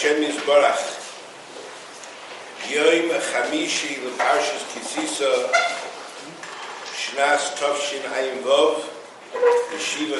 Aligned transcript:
Hashem 0.00 0.22
Chamishi 3.18 3.98
L'Parshas 4.04 4.62
Ki 4.72 4.80
Sisa 4.80 5.32
Shnas 6.94 7.44
Tovshin 7.58 8.04
Ayin 8.12 8.38
Vov 8.44 8.76
Yeshiva. 9.72 10.18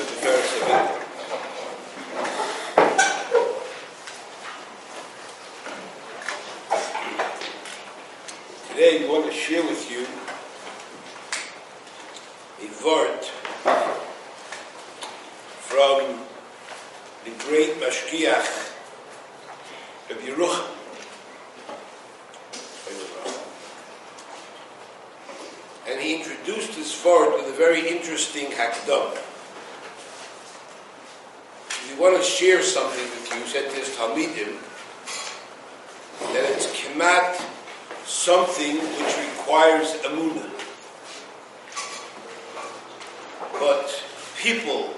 Today 8.71 8.93
we 8.99 9.09
want 9.09 9.27
to 9.27 9.33
share 9.33 9.63
with 9.63 9.89
you 9.93 10.05
a 12.67 12.69
word 12.85 13.25
from 15.69 16.19
the 17.25 17.31
great 17.45 17.77
Mashgiach 17.81 18.68
of 20.11 20.17
Yerucham. 20.19 20.67
And 25.89 26.01
he 26.01 26.17
introduced 26.17 26.77
this 26.77 26.93
forward 26.93 27.37
with 27.37 27.53
a 27.53 27.57
very 27.57 27.89
interesting 27.89 28.47
hakdam. 28.53 29.17
We 31.91 32.01
want 32.01 32.17
to 32.17 32.23
share 32.23 32.63
something 32.63 33.05
with 33.05 33.35
you, 33.35 33.47
said 33.47 33.71
this 33.71 33.97
Talmidim, 33.97 34.57
that 36.33 36.45
it's 36.53 36.67
kemat 36.67 37.43
something 38.05 38.77
which 38.77 39.17
requires 39.31 39.93
amunah. 40.03 40.51
But 43.59 44.05
people 44.39 44.95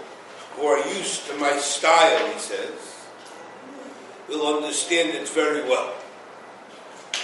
who 0.54 0.66
are 0.66 0.86
used 0.88 1.26
to 1.28 1.34
my 1.36 1.56
style, 1.56 2.26
he 2.32 2.38
says, 2.38 2.89
will 4.30 4.56
understand 4.56 5.10
it 5.10 5.28
very 5.28 5.62
well. 5.68 5.92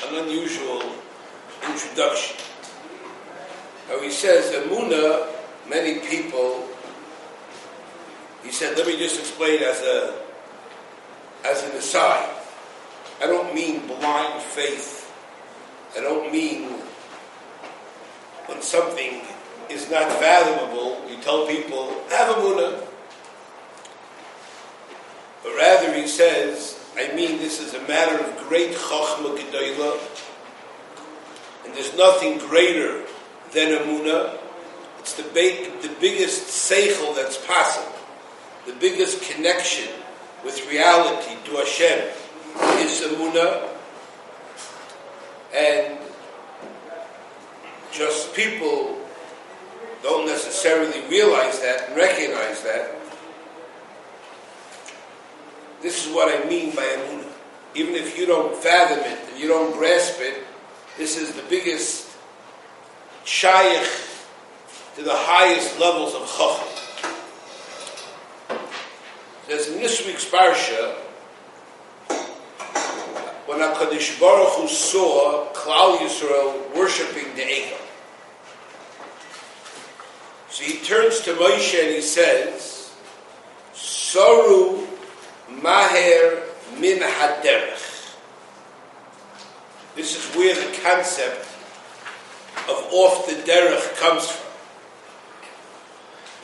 An 0.09 0.17
unusual 0.25 0.83
introduction. 1.69 2.37
Now 3.89 4.01
he 4.01 4.11
says, 4.11 4.53
Amuna, 4.55 5.29
many 5.69 6.01
people, 6.01 6.69
he 8.43 8.51
said, 8.51 8.77
let 8.77 8.87
me 8.87 8.99
just 8.99 9.19
explain 9.19 9.63
as 9.63 9.81
a 9.81 10.15
as 11.45 11.63
an 11.65 11.77
aside. 11.77 12.29
I 13.23 13.27
don't 13.27 13.55
mean 13.55 13.87
blind 13.87 14.43
faith. 14.43 15.13
I 15.97 16.01
don't 16.01 16.33
mean 16.33 16.65
when 18.47 18.61
something 18.63 19.23
is 19.71 19.91
not 19.91 20.11
fathomable, 20.13 21.03
you 21.09 21.17
tell 21.23 21.47
people, 21.47 21.93
have 22.11 22.37
Amuna. 22.37 22.83
But 25.43 25.55
rather 25.57 25.95
he 25.95 26.07
says, 26.07 26.76
I 26.97 27.13
mean 27.15 27.39
this 27.39 27.61
is 27.61 27.75
a 27.75 27.81
matter 27.87 28.19
of 28.25 28.49
great 28.49 28.73
Chachma 28.73 29.37
Gedoyla, 29.37 29.99
and 31.65 31.75
there's 31.75 31.95
nothing 31.97 32.39
greater 32.39 33.03
than 33.53 33.73
Amuna. 33.73 34.39
It's 35.01 35.13
the, 35.13 35.23
big, 35.35 35.83
the 35.83 35.91
biggest 36.01 36.47
seichel 36.49 37.15
that's 37.15 37.37
possible, 37.47 37.95
the 38.67 38.73
biggest 38.73 39.23
connection 39.31 39.89
with 40.45 40.67
reality 40.71 41.37
to 41.45 41.57
Hashem 41.57 42.09
is 42.79 43.03
Amuna, 43.03 43.69
and 45.55 45.99
just 47.93 48.35
people 48.35 48.99
don't 50.03 50.27
necessarily 50.27 51.01
realize 51.09 51.61
that 51.61 51.89
and 51.89 51.97
recognize 51.97 52.63
that. 52.63 52.91
This 55.83 56.07
is 56.07 56.13
what 56.13 56.29
I 56.35 56.49
mean 56.49 56.75
by 56.75 56.83
Amunah. 56.83 57.25
Even 57.75 57.95
if 57.95 58.19
you 58.19 58.27
don't 58.27 58.55
fathom 58.55 59.01
it 59.01 59.19
and 59.31 59.41
you 59.41 59.49
don't 59.49 59.73
grasp 59.77 60.21
it, 60.21 60.43
this 60.97 61.19
is 61.19 61.33
the 61.35 61.43
biggest 61.43 62.09
shaykh 63.25 63.87
to 64.97 65.03
the 65.03 65.15
highest 65.15 65.79
levels 65.79 66.15
of 66.15 66.23
chacham. 66.27 66.73
There's 69.47 69.69
in 69.69 69.79
this 69.79 70.05
week's 70.07 70.25
parsha, 70.25 70.95
when 73.47 73.59
HaKadosh 73.59 74.19
Baruch 74.19 74.55
Hu 74.55 74.69
saw 74.69 75.53
Klal 75.53 75.99
Yisrael 75.99 76.75
worshipping 76.75 77.35
the 77.37 77.43
Egel. 77.43 77.79
So 80.51 80.65
he 80.65 80.79
turns 80.79 81.21
to 81.21 81.35
Moshe 81.35 81.79
and 81.79 81.95
he 81.95 82.01
says, 82.01 82.93
Soru 83.75 84.86
Maher 85.63 86.43
Min 86.79 86.99
Haderech. 86.99 88.15
This 89.95 90.17
is 90.17 90.37
where 90.37 90.55
the 90.55 90.79
concept 90.83 91.49
of 92.69 92.89
off 92.93 93.27
the 93.27 93.35
derech 93.51 93.97
comes 93.99 94.27
from. 94.27 94.47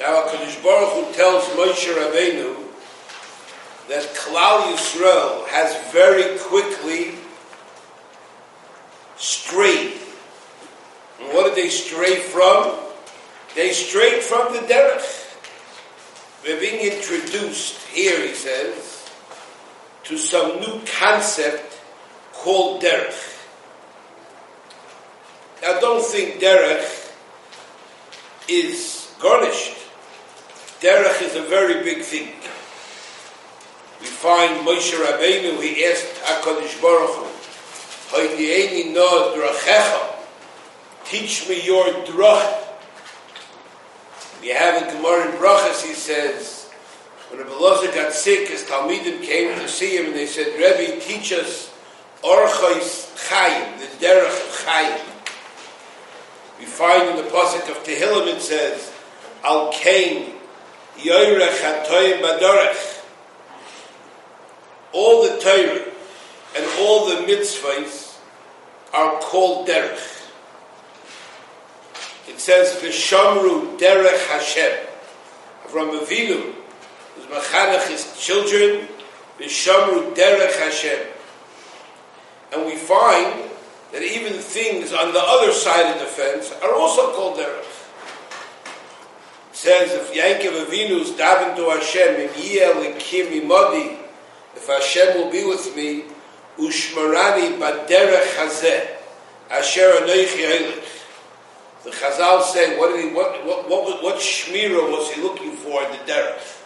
Now 0.00 0.22
HaKadosh 0.22 0.62
Baruch 0.62 1.06
Hu 1.06 1.12
tells 1.12 1.44
Moshe 1.50 1.92
Rabbeinu 1.94 2.56
that 3.88 4.04
Klal 4.14 4.72
Yisrael 4.72 5.46
has 5.48 5.76
very 5.92 6.38
quickly 6.38 7.18
strayed. 9.16 9.98
And 11.20 11.28
what 11.34 11.54
did 11.54 11.62
they 11.62 11.68
stray 11.68 12.16
from? 12.16 12.78
They 13.54 13.72
strayed 13.72 14.22
from 14.22 14.54
the 14.54 14.60
derech. 14.60 15.18
We're 16.42 16.58
being 16.58 16.92
introduced 16.92 17.86
here, 17.88 18.26
he 18.26 18.34
says, 18.34 19.01
to 20.12 20.18
some 20.18 20.60
new 20.60 20.78
concept 21.00 21.80
called 22.34 22.82
derech. 22.82 23.38
Now, 25.62 25.80
don't 25.80 26.04
think 26.04 26.38
derech 26.38 27.10
is 28.46 29.10
garnished. 29.18 29.74
Derech 30.80 31.22
is 31.22 31.34
a 31.36 31.42
very 31.42 31.82
big 31.82 32.02
thing. 32.02 32.28
We 34.00 34.06
find 34.06 34.66
Moshe 34.66 34.92
Rabbeinu, 34.92 35.62
he 35.62 35.82
asked 35.86 36.20
HaKadosh 36.24 36.82
Baruch 36.82 37.16
Hu, 37.16 37.26
teach 41.06 41.48
me 41.48 41.64
your 41.64 41.86
drach. 42.04 42.68
We 44.42 44.48
have 44.48 44.82
a 44.82 44.86
Gemara 44.92 45.30
in 45.30 45.38
Brachas, 45.38 45.82
he 45.86 45.94
says, 45.94 46.61
when 47.32 47.40
Rebbe 47.40 47.56
Loza 47.56 47.94
got 47.94 48.12
sick, 48.12 48.48
his 48.48 48.62
Talmidim 48.64 49.22
came 49.22 49.58
to 49.58 49.66
see 49.66 49.96
him 49.96 50.06
and 50.06 50.14
they 50.14 50.26
said, 50.26 50.48
Rebbe, 50.48 51.00
teach 51.00 51.32
us 51.32 51.72
Orchos 52.22 53.08
Chayim, 53.26 53.78
the 53.78 53.86
derech 54.04 54.26
of 54.26 54.66
Chayim. 54.66 55.00
We 56.58 56.66
find 56.66 57.08
in 57.08 57.16
the 57.16 57.30
Pasuk 57.30 57.70
of 57.70 57.82
Tehillim 57.84 58.36
it 58.36 58.42
says, 58.42 58.92
Al 59.44 59.72
Kain 59.72 60.34
Yoyrech 60.98 61.58
HaToyim 61.58 62.20
Badorech. 62.20 63.02
All 64.92 65.22
the 65.22 65.40
Torah 65.40 65.90
and 66.54 66.66
all 66.80 67.08
the 67.08 67.22
mitzvahs 67.22 68.18
are 68.92 69.18
called 69.20 69.66
derech. 69.66 70.28
It 72.28 72.38
says, 72.38 72.76
V'shamru 72.82 73.78
derech 73.78 74.28
Hashem. 74.28 74.86
From 75.68 75.98
Avinu, 75.98 76.61
who's 77.14 77.26
Machanach 77.26 77.88
his 77.88 78.16
children, 78.18 78.88
V'shamru 79.38 80.14
derech 80.14 80.58
Hashem. 80.58 81.06
And 82.52 82.66
we 82.66 82.76
find 82.76 83.50
that 83.92 84.02
even 84.02 84.34
things 84.34 84.92
on 84.92 85.12
the 85.12 85.20
other 85.20 85.52
side 85.52 85.92
of 85.92 86.00
the 86.00 86.06
fence 86.06 86.52
are 86.62 86.74
also 86.74 87.12
called 87.14 87.38
derech. 87.38 87.78
It 89.50 89.56
says 89.56 89.92
if 89.92 90.12
Yankov 90.12 90.66
Avinu's 90.66 91.10
daven 91.12 91.56
to 91.56 91.70
Hashem, 91.70 92.20
im 92.20 92.30
yeh 92.36 92.72
likim 92.72 93.42
imodi, 93.42 93.98
if 94.54 94.66
Hashem 94.66 95.16
will 95.18 95.30
be 95.30 95.44
with 95.44 95.74
me, 95.76 96.04
ushmarani 96.58 97.58
baderech 97.58 98.36
hazeh, 98.36 98.96
asher 99.50 99.92
anoichi 100.00 100.44
eilich. 100.44 100.98
The 101.84 101.90
Chazal 101.90 102.42
say, 102.42 102.78
what 102.78 102.94
did 102.94 103.04
he, 103.04 103.14
what, 103.14 103.44
what, 103.44 103.68
what, 103.68 104.02
what 104.02 104.16
shmira 104.16 104.88
was 104.88 105.10
he 105.10 105.20
looking 105.20 105.52
for 105.52 105.82
in 105.82 105.90
the 105.90 105.98
derech? 105.98 106.61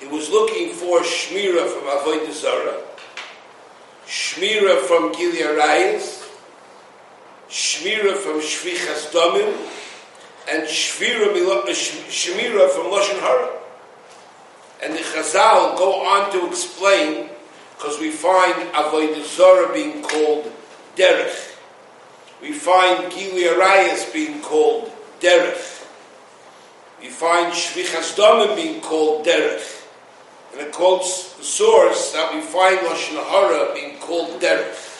He 0.00 0.06
was 0.06 0.28
looking 0.30 0.74
for 0.74 1.00
shmira 1.00 1.66
from 1.68 1.84
Avodah 1.84 2.32
Zarah, 2.32 2.82
shmira 4.06 4.80
from 4.86 5.12
Giluy 5.14 5.42
Arayis, 5.42 6.24
Shmira 7.54 8.16
from 8.16 8.40
Shvichas 8.40 9.12
Domim, 9.12 9.54
and 10.50 10.64
Shmira, 10.64 11.28
uh, 11.28 11.66
Shmira 11.68 12.68
from 12.68 12.86
Lashon 12.86 13.20
Hara. 13.20 13.60
And 14.82 14.94
the 14.94 14.98
Chazal 14.98 15.76
go 15.78 16.04
on 16.04 16.32
to 16.32 16.48
explain, 16.48 17.30
because 17.76 18.00
we 18.00 18.10
find 18.10 18.54
Avodah 18.72 19.24
Zorah 19.24 19.72
being 19.72 20.02
called 20.02 20.50
Derech. 20.96 21.56
We 22.42 22.52
find 22.52 23.12
Arayas 23.12 24.12
being 24.12 24.40
called 24.40 24.90
Derech. 25.20 25.86
We 27.00 27.08
find 27.08 27.52
Shvichas 27.52 28.16
Domim 28.16 28.56
being 28.56 28.80
called 28.80 29.24
Derech. 29.24 29.83
And 30.54 30.68
it 30.68 30.72
quotes 30.72 31.34
the 31.34 31.42
source 31.42 32.12
that 32.12 32.32
we 32.32 32.40
find 32.40 32.78
Lashon 32.78 33.22
Hara 33.28 33.74
being 33.74 33.98
called 33.98 34.40
Derech. 34.40 34.92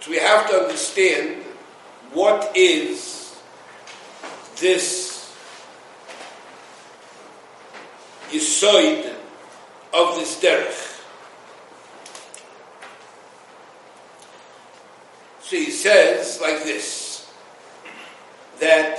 So 0.00 0.10
we 0.10 0.16
have 0.16 0.48
to 0.50 0.56
understand 0.56 1.44
what 2.12 2.56
is 2.56 3.36
this 4.56 5.12
yisoid 8.30 9.14
of 9.92 10.16
this 10.16 10.40
derech. 10.40 11.00
So 15.42 15.56
he 15.56 15.70
says 15.70 16.40
like 16.40 16.64
this 16.64 17.30
that 18.58 18.98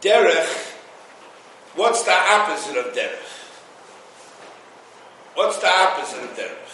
derech, 0.00 0.71
what's 1.76 2.02
the 2.04 2.12
opposite 2.12 2.76
of 2.76 2.94
derech? 2.94 3.32
What's 5.34 5.58
the 5.58 5.68
opposite 5.68 6.22
of 6.24 6.30
derech? 6.36 6.72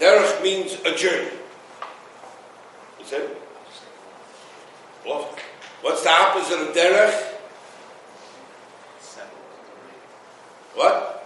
Derech 0.00 0.42
means 0.42 0.74
a 0.84 0.94
journey. 0.94 1.30
Is 3.00 3.12
it? 3.12 3.42
What? 5.04 5.38
What's 5.82 6.02
the 6.02 6.10
opposite 6.10 6.60
of 6.60 6.74
derech? 6.74 7.34
What? 10.74 11.24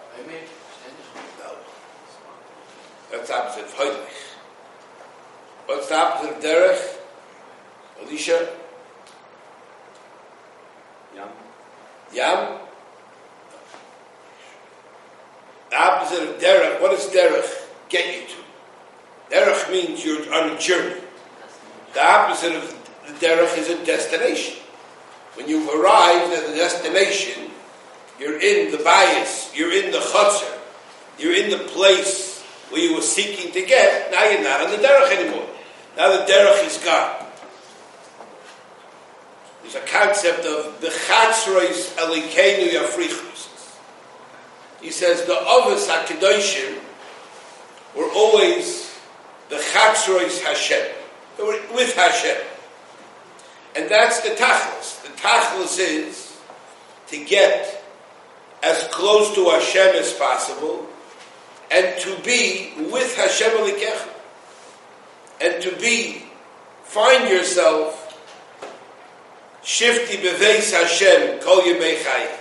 No. 1.38 1.54
That's 3.10 3.28
the 3.28 3.36
opposite 3.36 3.64
of 3.64 3.74
Heidrich. 3.74 4.36
What's 5.66 5.88
the 5.88 5.96
opposite 5.96 6.36
of 6.36 6.42
derech? 6.42 6.96
Alicia? 8.02 8.48
Yam. 11.16 11.28
Yam? 12.12 12.58
The 15.70 15.76
opposite 15.76 16.28
of 16.28 16.40
derech, 16.40 16.80
what 16.80 16.90
does 16.90 17.08
derech 17.10 17.68
get 17.88 18.06
you 18.16 18.26
to? 18.26 19.34
Derech 19.34 19.70
means 19.70 20.04
you're 20.04 20.34
on 20.34 20.50
a 20.50 20.58
journey. 20.58 21.00
The 21.94 22.04
opposite 22.04 22.56
of 22.56 22.62
derech 23.20 23.56
is 23.56 23.68
a 23.68 23.84
destination. 23.84 24.56
When 25.34 25.48
you've 25.48 25.68
arrived 25.68 26.32
at 26.32 26.48
the 26.48 26.56
destination, 26.56 27.50
you're 28.18 28.40
in 28.40 28.72
the 28.72 28.78
bias, 28.78 29.52
you're 29.54 29.72
in 29.72 29.92
the 29.92 29.98
chutzner, 29.98 30.58
you're 31.18 31.34
in 31.34 31.50
the 31.50 31.64
place 31.68 32.42
where 32.70 32.80
you 32.80 32.94
were 32.94 33.02
seeking 33.02 33.52
to 33.52 33.62
get. 33.64 34.10
Now 34.10 34.28
you're 34.28 34.42
not 34.42 34.62
on 34.62 34.70
the 34.70 34.76
derech 34.76 35.16
anymore. 35.16 35.46
Now 35.96 36.16
the 36.16 36.30
derech 36.30 36.66
is 36.66 36.78
gone. 36.78 37.19
There's 39.70 39.84
a 39.84 39.86
concept 39.86 40.46
of 40.46 40.80
the 40.80 40.88
chatzrois 40.88 41.94
elikenu 41.96 42.70
yafrichus. 42.70 43.76
He 44.80 44.90
says 44.90 45.24
the 45.26 45.34
avos 45.34 45.86
hakedoshim 45.86 46.78
were 47.94 48.10
always 48.14 48.98
the 49.48 49.56
Chatzrois 49.56 50.42
Hashem. 50.42 50.86
They 51.36 51.42
were 51.42 51.60
with 51.74 51.94
Hashem. 51.94 52.36
And 53.76 53.88
that's 53.90 54.20
the 54.20 54.30
Tachlis. 54.30 55.02
The 55.02 55.08
Tachlis 55.20 55.78
is 55.78 56.38
to 57.08 57.24
get 57.24 57.84
as 58.62 58.82
close 58.88 59.34
to 59.34 59.50
Hashem 59.50 59.96
as 59.96 60.12
possible 60.12 60.86
and 61.70 62.00
to 62.00 62.16
be 62.22 62.72
with 62.90 63.16
Hashem 63.16 63.50
Alikech. 63.52 64.08
And 65.40 65.62
to 65.62 65.76
be, 65.76 66.24
find 66.84 67.28
yourself 67.28 67.99
Shifti 69.62 70.16
beveis 70.22 70.72
Hashem 70.72 71.40
kol 71.40 71.60
yemei 71.60 71.96
chayim. 72.02 72.36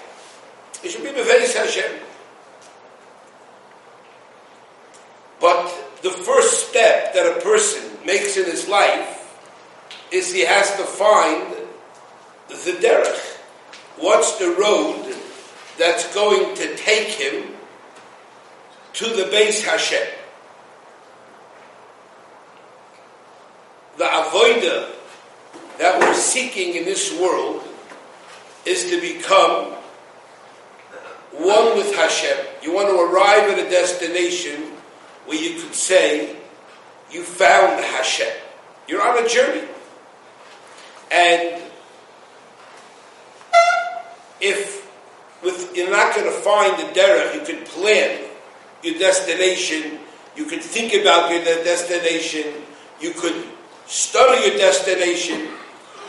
It 0.83 0.91
should 0.91 1.03
be 1.03 1.09
beveis 1.09 1.53
Hashem. 1.53 1.99
But 5.39 5.73
the 6.01 6.11
first 6.11 6.69
step 6.69 7.13
that 7.13 7.37
a 7.37 7.41
person 7.41 7.83
makes 8.05 8.37
in 8.37 8.45
his 8.45 8.67
life 8.67 9.15
is 10.11 10.33
he 10.33 10.45
has 10.45 10.71
to 10.77 10.83
find 10.83 11.53
the 12.47 12.71
derech. 12.71 13.37
What's 13.97 14.37
the 14.39 14.51
road 14.51 15.15
that's 15.77 16.13
going 16.13 16.55
to 16.55 16.75
take 16.75 17.09
him 17.09 17.47
to 18.93 19.05
the 19.09 19.25
base 19.29 19.63
Hashem? 19.63 20.07
The 23.97 24.05
avoida 24.05 24.95
that 25.79 25.97
we're 25.97 26.13
seeking 26.13 26.75
in 26.75 26.83
this 26.83 27.17
world 27.19 27.63
is 28.65 28.89
to 28.89 28.99
become 29.01 29.71
one 31.31 31.77
with 31.77 31.95
Hashem. 31.95 32.37
You 32.61 32.73
want 32.73 32.89
to 32.89 32.99
arrive 32.99 33.49
at 33.49 33.65
a 33.65 33.69
destination 33.69 34.73
where 35.25 35.41
you 35.41 35.59
could 35.59 35.73
say 35.73 36.35
you 37.09 37.23
found 37.23 37.83
Hashem. 37.83 38.27
You're 38.89 39.01
on 39.01 39.25
a 39.25 39.27
journey. 39.27 39.67
And 41.11 41.61
if 44.41 44.91
with, 45.41 45.75
you're 45.75 45.89
not 45.89 46.13
going 46.13 46.27
to 46.27 46.37
find 46.41 46.77
the 46.77 46.99
derech, 46.99 47.35
you 47.35 47.41
can 47.41 47.65
plan 47.65 48.19
your 48.83 48.99
destination, 48.99 49.99
you 50.35 50.43
could 50.43 50.61
think 50.61 50.93
about 50.93 51.31
your 51.31 51.43
destination, 51.43 52.53
you 52.99 53.11
could 53.11 53.45
study 53.87 54.47
your 54.47 54.57
destination, 54.57 55.47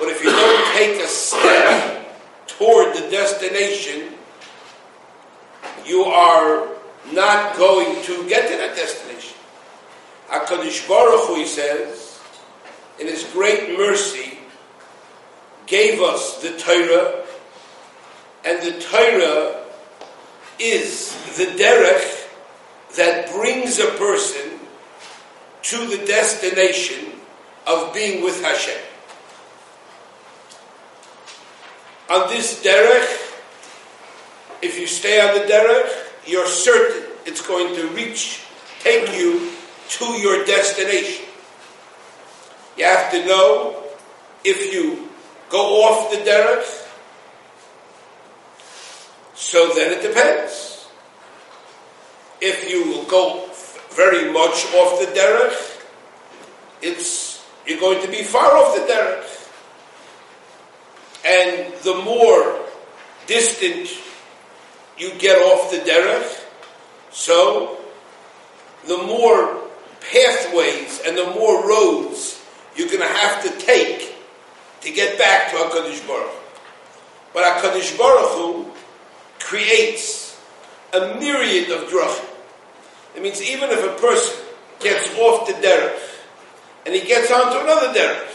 but 0.01 0.09
if 0.09 0.25
you 0.25 0.31
don't 0.31 0.75
take 0.75 0.99
a 0.99 1.07
step 1.07 2.17
toward 2.47 2.97
the 2.97 3.11
destination, 3.11 4.15
you 5.85 6.05
are 6.05 6.69
not 7.13 7.55
going 7.57 8.03
to 8.05 8.27
get 8.27 8.51
to 8.51 8.57
that 8.57 8.75
destination. 8.75 9.37
HaKadosh 10.29 10.89
Baruch 10.89 11.27
Hu, 11.27 11.35
he 11.35 11.47
says, 11.47 12.19
in 12.99 13.07
his 13.07 13.25
great 13.33 13.77
mercy, 13.77 14.39
gave 15.67 16.01
us 16.01 16.41
the 16.43 16.57
Torah, 16.57 17.23
and 18.45 18.63
the 18.63 18.81
Torah 18.81 19.65
is 20.59 21.15
the 21.37 21.45
derech 21.45 22.29
that 22.97 23.31
brings 23.33 23.79
a 23.79 23.91
person 23.93 24.59
to 25.63 25.87
the 25.89 26.07
destination 26.07 27.13
of 27.67 27.93
being 27.93 28.25
with 28.25 28.43
Hashem. 28.43 28.81
On 32.11 32.29
this 32.29 32.61
derech, 32.65 33.07
if 34.63 34.79
you 34.79 34.89
stay 34.89 35.21
on 35.21 35.39
the 35.39 35.47
derech, 35.47 35.89
you're 36.27 36.47
certain 36.47 37.05
it's 37.25 37.47
going 37.47 37.73
to 37.77 37.87
reach, 37.89 38.43
take 38.81 39.17
you 39.17 39.53
to 39.91 40.05
your 40.19 40.45
destination. 40.45 41.25
You 42.77 42.85
have 42.87 43.13
to 43.13 43.25
know 43.27 43.85
if 44.43 44.75
you 44.75 45.09
go 45.51 45.85
off 45.85 46.11
the 46.11 46.17
derech, 46.19 46.89
so 49.35 49.73
then 49.75 49.93
it 49.93 50.03
depends. 50.03 50.89
If 52.41 52.69
you 52.69 52.89
will 52.89 53.05
go 53.05 53.49
very 53.91 54.33
much 54.33 54.67
off 54.75 54.99
the 54.99 55.07
derech, 55.15 55.85
it's 56.83 57.45
you're 57.67 57.79
going 57.79 58.03
to 58.03 58.09
be 58.09 58.25
far 58.25 58.57
off 58.57 58.75
the 58.75 58.93
derech. 58.93 59.40
And 61.25 61.73
the 61.83 61.97
more 62.05 62.61
distant 63.27 63.89
you 64.99 65.13
get 65.19 65.39
off 65.39 65.71
the 65.71 65.79
derech, 65.79 66.45
so 67.11 67.79
the 68.87 68.99
more 68.99 69.61
pathways 70.01 71.01
and 71.07 71.17
the 71.17 71.27
more 71.33 71.67
roads 71.67 72.43
you're 72.77 72.89
going 72.89 73.01
to 73.01 73.07
have 73.07 73.43
to 73.43 73.65
take 73.65 74.15
to 74.81 74.91
get 74.91 75.19
back 75.19 75.51
to 75.51 75.57
HaKadosh 75.57 76.07
Baruch 76.07 76.33
But 77.35 77.45
HaKadosh 77.45 77.99
Baruch 77.99 78.31
Hu 78.33 78.67
creates 79.39 80.41
a 80.93 81.15
myriad 81.21 81.71
of 81.71 81.89
drachim. 81.89 82.25
It 83.15 83.23
means 83.23 83.43
even 83.43 83.71
if 83.71 83.85
a 83.85 84.01
person 84.01 84.45
gets 84.81 85.15
off 85.19 85.47
the 85.47 85.53
derech 85.55 86.01
and 86.87 86.95
he 86.95 87.03
gets 87.03 87.31
onto 87.31 87.59
another 87.59 87.93
derech, 87.93 88.30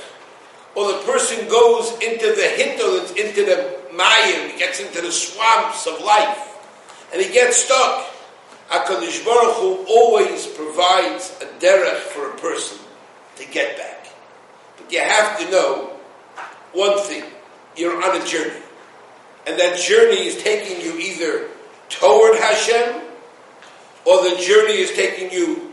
or 0.75 0.91
the 0.91 0.99
person 0.99 1.47
goes 1.47 1.91
into 2.01 2.33
the 2.35 2.47
hinterlands, 2.55 3.11
into 3.11 3.45
the 3.45 3.79
mayim, 3.93 4.57
gets 4.57 4.79
into 4.79 5.01
the 5.01 5.11
swamps 5.11 5.87
of 5.87 6.01
life, 6.01 6.57
and 7.13 7.21
he 7.21 7.31
gets 7.31 7.57
stuck. 7.57 8.11
HaKadosh 8.69 9.23
Baruch 9.23 9.55
Hu 9.57 9.85
always 9.87 10.47
provides 10.47 11.37
a 11.41 11.45
derech 11.59 11.99
for 11.99 12.31
a 12.31 12.37
person 12.37 12.79
to 13.35 13.45
get 13.45 13.77
back. 13.77 14.07
But 14.77 14.91
you 14.91 14.99
have 14.99 15.39
to 15.39 15.51
know 15.51 15.91
one 16.73 16.99
thing. 16.99 17.23
You're 17.77 18.01
on 18.03 18.19
a 18.19 18.25
journey. 18.25 18.59
And 19.47 19.59
that 19.59 19.77
journey 19.79 20.25
is 20.25 20.41
taking 20.41 20.81
you 20.81 20.97
either 20.97 21.47
toward 21.89 22.37
Hashem, 22.37 23.01
or 24.05 24.23
the 24.23 24.35
journey 24.41 24.79
is 24.79 24.91
taking 24.93 25.31
you 25.31 25.71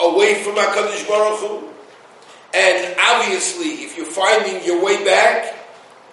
away 0.00 0.42
from 0.42 0.54
HaKadosh 0.54 1.06
Baruch 1.06 1.40
Hu. 1.40 1.73
And 2.54 2.94
obviously, 3.00 3.82
if 3.82 3.96
you're 3.96 4.06
finding 4.06 4.64
your 4.64 4.82
way 4.82 5.04
back, 5.04 5.56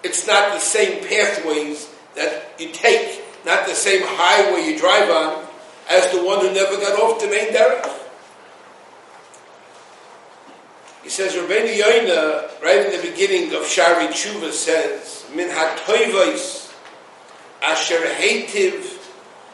it's 0.02 0.26
not 0.26 0.52
the 0.52 0.58
same 0.58 1.04
pathways 1.06 1.88
that 2.16 2.50
you 2.58 2.72
take, 2.72 3.22
not 3.46 3.66
the 3.66 3.74
same 3.74 4.02
highway 4.04 4.66
you 4.66 4.76
drive 4.76 5.08
on, 5.08 5.46
as 5.88 6.10
the 6.10 6.24
one 6.24 6.40
who 6.40 6.52
never 6.52 6.76
got 6.78 6.98
off 6.98 7.20
the 7.20 7.28
main 7.28 7.52
derech. 7.52 7.98
He 11.04 11.10
says, 11.10 11.34
Rabbeinu 11.34 11.76
Yoina, 11.76 12.60
right 12.60 12.86
in 12.86 13.00
the 13.00 13.08
beginning 13.08 13.54
of 13.54 13.62
Shaarei 13.62 14.08
Tshuva, 14.08 14.50
says, 14.50 15.24
Min 15.34 15.48
ha'toivos 15.48 16.72
asher 17.62 17.98
heitiv 17.98 18.98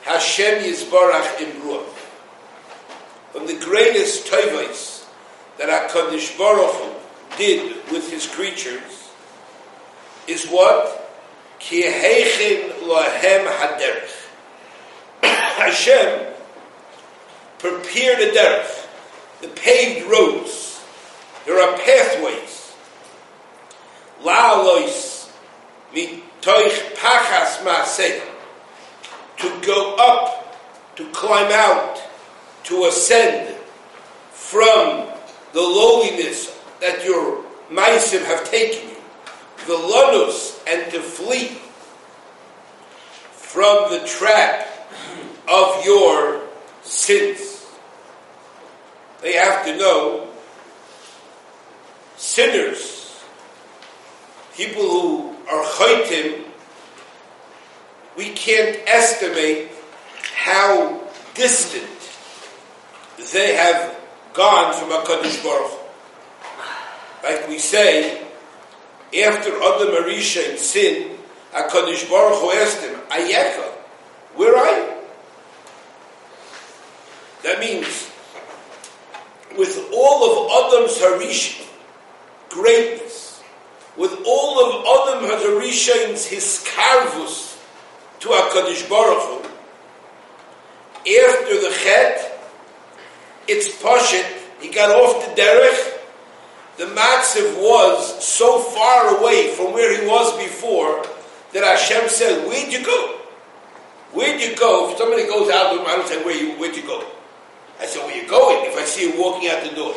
Hashem 0.03 0.63
Yisbarach 0.63 1.37
Imruah. 1.37 1.85
From 3.33 3.47
the 3.47 3.59
greatest 3.63 4.27
toivos 4.27 4.98
that 5.59 5.91
HaKadosh 5.91 6.39
Baruch 6.39 6.75
Hu 6.75 7.37
did 7.37 7.77
with 7.91 8.11
his 8.11 8.27
creatures 8.27 9.11
is 10.27 10.47
what? 10.47 11.05
Ki 11.59 11.83
heichin 11.83 12.71
lahem 12.83 13.47
haderech. 13.47 14.29
Hashem 15.23 16.35
prepared 17.59 18.21
a 18.21 18.31
derech, 18.31 18.87
the 19.41 19.49
paved 19.49 20.09
roads. 20.09 20.81
There 21.45 21.61
are 21.61 21.77
pathways. 21.79 22.75
La'alois 24.23 25.31
mitoich 25.93 26.95
pachas 26.95 27.63
ma'aseh. 27.65 28.21
To 29.39 29.61
go 29.67 29.97
up, 29.97 30.97
to 30.97 31.09
climb 31.11 31.51
out, 31.53 32.03
to 32.65 32.85
ascend 32.85 33.57
from 34.33 35.09
the 35.53 35.61
lowliness 35.61 36.59
that 36.81 37.05
your 37.05 37.45
maisim 37.71 38.25
have 38.25 38.49
taken 38.51 38.91
you, 38.91 38.97
the 39.67 39.75
lonus, 39.75 40.63
and 40.69 40.91
to 40.93 41.01
flee 41.01 41.59
from 43.33 43.91
the 43.91 44.07
trap 44.07 44.69
of 45.51 45.85
your 45.85 46.43
sins. 46.83 47.67
They 49.23 49.33
have 49.33 49.65
to 49.67 49.77
know 49.77 50.29
sinners, 52.17 53.23
people 54.55 54.83
who 54.83 55.37
are 55.51 55.65
chaytim, 55.65 56.45
we 58.17 58.31
can't 58.31 58.79
estimate 58.87 59.71
how 60.35 61.01
distant 61.35 61.89
they 63.33 63.55
have 63.55 63.98
gone 64.39 64.73
from 64.73 64.91
HaKadosh 64.91 65.43
Baruch 65.43 65.73
Like 67.25 67.49
we 67.49 67.59
say, 67.59 68.23
after 69.13 69.51
Adam 69.51 69.89
HaRishon 69.89 70.53
in 70.53 70.59
sin, 70.59 71.19
HaKadosh 71.53 72.09
Baruch 72.09 72.39
Hu 72.41 72.53
asked 72.53 72.81
him, 72.81 72.95
Ayeka, 73.11 73.65
where 74.37 74.57
are 74.57 74.79
you? 74.79 74.95
That 77.43 77.59
means, 77.59 78.13
with 79.59 79.91
all 79.93 80.19
of 80.31 80.73
Adam's 80.73 80.97
HaRishon, 80.99 81.67
greatness, 82.49 83.43
with 83.97 84.23
all 84.25 84.55
of 84.65 85.19
Adam 85.19 85.29
HaRishon's 85.29 86.27
his 86.27 86.65
carvus 86.77 87.59
to 88.21 88.29
HaKadosh 88.29 88.89
Baruch 88.89 89.21
Hu, 89.21 89.49
after 91.01 91.61
the 91.61 91.75
Chet, 91.83 92.28
it's 93.49 93.81
Pashit, 93.83 94.27
he 94.61 94.69
got 94.69 94.91
off 94.91 95.25
the 95.25 95.41
derech, 95.41 95.99
the 96.79 96.85
Matziv 96.95 97.59
was 97.59 98.25
so 98.25 98.61
far 98.61 99.19
away 99.19 99.51
from 99.57 99.73
where 99.73 99.91
he 99.91 100.07
was 100.07 100.31
before 100.39 101.05
that 101.53 101.65
Hashem 101.65 102.09
said, 102.09 102.47
Where'd 102.47 102.73
you 102.73 102.85
go? 102.85 103.19
Where'd 104.13 104.41
you 104.41 104.55
go? 104.55 104.93
If 104.93 104.99
somebody 104.99 105.27
goes 105.27 105.51
out, 105.51 105.75
I 105.75 105.97
don't 105.97 106.07
say, 106.07 106.23
Where 106.23 106.37
you, 106.37 106.53
Where'd 106.55 106.77
you 106.77 106.87
go? 106.87 107.03
I 107.81 107.87
said, 107.87 108.07
Where 108.07 108.15
you 108.15 108.29
going? 108.29 108.71
If 108.71 108.79
I 108.79 108.85
see 108.85 109.11
you 109.11 109.21
walking 109.21 109.51
out 109.51 109.69
the 109.69 109.75
door. 109.75 109.95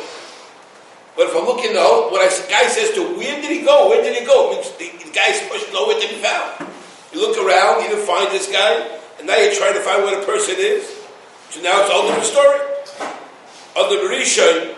But 1.14 1.28
if 1.28 1.36
I'm 1.36 1.44
looking 1.44 1.76
out, 1.76 2.10
when 2.10 2.18
a 2.18 2.30
guy 2.50 2.66
says 2.66 2.90
to, 2.98 3.14
Where 3.14 3.40
did 3.40 3.50
he 3.50 3.62
go? 3.62 3.88
Where 3.88 4.02
did 4.02 4.18
he 4.18 4.26
go? 4.26 4.50
Means 4.50 4.70
the, 4.74 4.90
the 5.06 5.12
guy's 5.14 5.38
supposed 5.38 5.66
to 5.66 5.72
know 5.72 5.86
where 5.86 6.00
to 6.00 6.08
be 6.08 6.18
found. 6.18 6.66
You 7.12 7.20
look 7.20 7.38
around, 7.38 7.82
you 7.84 7.94
didn't 7.94 8.06
find 8.06 8.26
this 8.32 8.50
guy, 8.50 8.90
and 9.18 9.28
now 9.28 9.36
you're 9.36 9.54
trying 9.54 9.74
to 9.74 9.84
find 9.86 10.02
where 10.02 10.18
the 10.18 10.26
person 10.26 10.56
is. 10.58 10.82
So 11.50 11.62
now 11.62 11.82
it's 11.82 11.94
all 11.94 12.08
different 12.08 12.26
story. 12.26 12.71
Other 13.74 14.08
Rishon, 14.08 14.74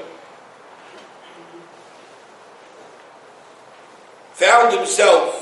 found 4.34 4.76
himself 4.76 5.40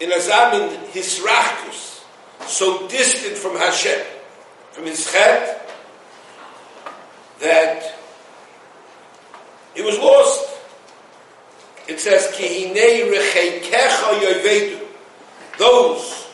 in 0.00 0.12
a 0.12 0.16
Azamin 0.16 0.68
Hisrachkus, 0.88 2.02
so 2.46 2.86
distant 2.88 3.36
from 3.36 3.56
Hashem, 3.56 4.00
from 4.72 4.84
his 4.84 5.10
chet, 5.10 5.70
that 7.40 7.98
he 9.74 9.82
was 9.82 9.98
lost. 9.98 10.48
It 11.88 12.00
says, 12.00 12.32
yovedu. 12.34 14.80
Those 15.58 16.28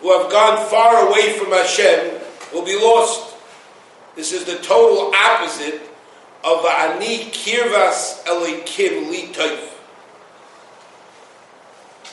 who 0.00 0.16
have 0.16 0.30
gone 0.30 0.68
far 0.68 1.08
away 1.08 1.38
from 1.38 1.50
Hashem 1.50 2.20
will 2.52 2.64
be 2.64 2.78
lost. 2.78 3.27
This 4.18 4.32
is 4.32 4.44
the 4.46 4.56
total 4.56 5.14
opposite 5.14 5.80
of 6.42 6.66
Ani 6.66 7.30
Kirvas 7.30 8.24
Elikim 8.24 9.08
Li 9.12 9.28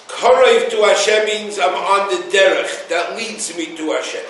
Korev 0.08 0.70
to 0.70 0.84
Hashem 0.84 1.26
means 1.26 1.58
I'm 1.58 1.74
on 1.74 2.10
the 2.10 2.22
derech 2.30 2.90
that 2.90 3.18
leads 3.18 3.58
me 3.58 3.76
to 3.76 3.94
Hashem. 3.94 4.22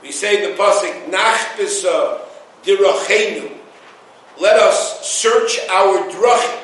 We 0.00 0.10
say 0.10 0.40
the 0.50 0.56
pasuk 0.56 1.10
Nachbisa 1.10 2.22
dirachenu. 2.64 3.52
Let 4.40 4.58
us 4.58 5.06
search 5.06 5.58
our 5.68 6.08
drachim. 6.08 6.62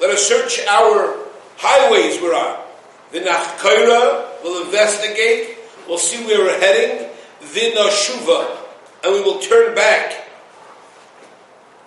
Let 0.00 0.10
us 0.10 0.26
search 0.26 0.58
our 0.66 1.18
highways 1.56 2.20
we're 2.20 2.34
on. 2.34 2.64
The 3.12 3.20
Nachkaira 3.20 4.42
will 4.42 4.64
investigate. 4.64 5.56
We'll 5.86 5.98
see 5.98 6.26
where 6.26 6.40
we're 6.40 6.58
heading. 6.58 7.08
Vinashuva, 7.42 8.65
and 9.04 9.12
we 9.12 9.22
will 9.22 9.38
turn 9.38 9.74
back. 9.74 10.28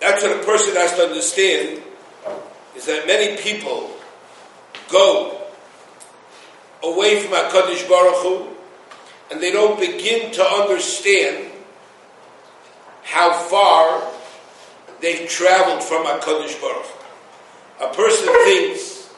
That's 0.00 0.22
what 0.22 0.40
a 0.40 0.44
person 0.44 0.74
has 0.76 0.94
to 0.94 1.02
understand. 1.02 1.82
Is 2.76 2.86
that 2.86 3.06
many 3.06 3.36
people 3.40 3.90
go 4.90 5.40
away 6.82 7.20
from 7.20 7.32
HaKadosh 7.32 7.88
Baruch 7.88 8.22
Hu, 8.22 8.46
and 9.30 9.40
they 9.40 9.52
don't 9.52 9.78
begin 9.78 10.32
to 10.32 10.42
understand 10.42 11.50
how 13.02 13.32
far 13.32 14.02
they've 15.00 15.28
traveled 15.28 15.82
from 15.82 16.06
HaKadosh 16.06 16.60
Baruch 16.60 16.86
Hu. 16.86 17.86
A 17.86 17.94
person 17.94 18.28
thinks 18.44 19.10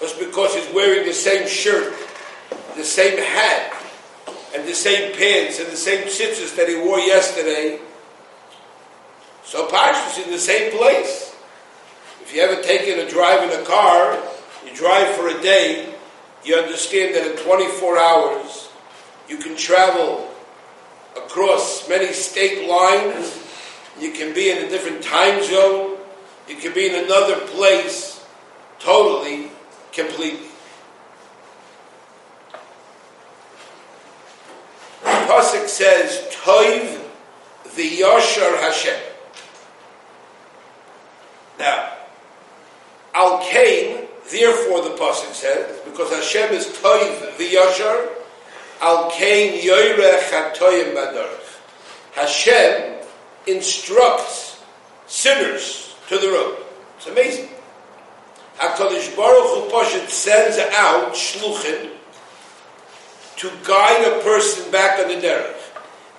just 0.00 0.18
because 0.18 0.54
he's 0.54 0.72
wearing 0.74 1.06
the 1.06 1.12
same 1.12 1.48
shirt, 1.48 1.92
the 2.76 2.84
same 2.84 3.18
hat, 3.18 3.74
and 4.54 4.66
the 4.66 4.74
same 4.74 5.14
pants 5.16 5.58
and 5.60 5.68
the 5.68 5.76
same 5.76 6.04
tzitzis 6.04 6.56
that 6.56 6.68
he 6.68 6.76
wore 6.76 6.98
yesterday, 6.98 7.78
so 9.44 9.66
Pashtus 9.68 10.24
in 10.24 10.30
the 10.30 10.38
same 10.38 10.76
place. 10.76 11.34
If 12.22 12.34
you 12.34 12.42
ever 12.42 12.60
taken 12.62 12.98
a 12.98 13.08
drive 13.08 13.50
in 13.50 13.60
a 13.60 13.64
car, 13.64 14.22
you 14.66 14.74
drive 14.74 15.14
for 15.16 15.28
a 15.28 15.40
day, 15.40 15.94
you 16.44 16.56
understand 16.56 17.14
that 17.14 17.26
in 17.30 17.36
24 17.44 17.98
hours 17.98 18.68
you 19.28 19.36
can 19.38 19.56
travel 19.56 20.30
across 21.16 21.88
many 21.88 22.12
state 22.12 22.68
lines, 22.68 23.44
you 23.98 24.12
can 24.12 24.34
be 24.34 24.50
in 24.50 24.58
a 24.58 24.68
different 24.68 25.02
time 25.02 25.42
zone, 25.42 25.96
you 26.48 26.56
can 26.56 26.72
be 26.72 26.86
in 26.86 27.04
another 27.04 27.36
place 27.46 28.24
totally, 28.78 29.50
completely. 29.92 30.48
The 35.02 35.17
Pasuk 35.28 35.68
says, 35.68 36.26
Toiv 36.42 37.04
the 37.76 38.00
Yashar 38.00 38.60
Hashem. 38.60 38.98
Now, 41.58 41.92
Al 43.14 43.38
Kain 43.42 44.08
Therefore, 44.30 44.82
the 44.82 44.90
pasuk 44.90 45.32
says, 45.32 45.80
because 45.86 46.12
Hashem 46.12 46.52
is 46.52 46.66
toiv 46.66 47.32
v'yashar, 47.36 48.08
al 48.82 49.10
kain 49.10 49.58
yoyrech 49.62 50.28
hatoyim 50.28 50.94
badarach. 50.94 51.56
Hashem 52.12 52.98
instructs 53.46 54.62
sinners 55.06 55.94
to 56.08 56.18
the 56.18 56.28
road. 56.28 56.58
It's 56.98 57.06
amazing. 57.06 57.48
Hakadosh 58.58 59.16
Baruch 59.16 59.64
Hu 59.64 59.70
Pashat 59.70 60.10
sends 60.10 60.58
out 60.74 61.14
shluchim 61.14 61.92
to 63.38 63.50
guide 63.66 64.06
a 64.06 64.22
person 64.22 64.70
back 64.70 65.00
on 65.00 65.08
the 65.08 65.14
derech. 65.14 65.56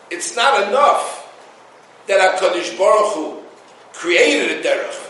It's 0.10 0.36
not 0.36 0.68
enough 0.68 1.28
that 2.08 2.40
Hakadosh 2.40 2.78
Baruch 2.78 3.14
Hu 3.14 3.44
created 3.94 4.60
a 4.60 4.68
derech 4.68 5.10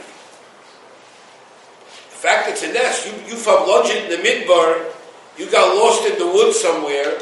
fact 2.20 2.50
it's 2.50 2.64
a 2.64 2.74
nest, 2.74 3.08
you, 3.08 3.14
you 3.32 3.42
have 3.42 3.96
in 3.96 4.12
the 4.12 4.20
midbar, 4.28 4.92
You 5.38 5.50
got 5.50 5.74
lost 5.74 6.06
in 6.06 6.20
the 6.20 6.28
woods 6.28 6.60
somewhere, 6.60 7.18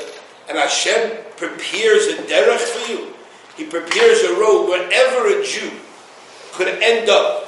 and 0.49 0.57
Hashem 0.57 1.17
prepares 1.37 2.07
a 2.07 2.15
derech 2.25 2.65
for 2.65 2.91
you. 2.91 3.13
He 3.55 3.65
prepares 3.65 4.23
a 4.23 4.33
road 4.39 4.65
wherever 4.65 5.27
a 5.27 5.45
Jew 5.45 5.69
could 6.53 6.67
end 6.81 7.09
up, 7.09 7.45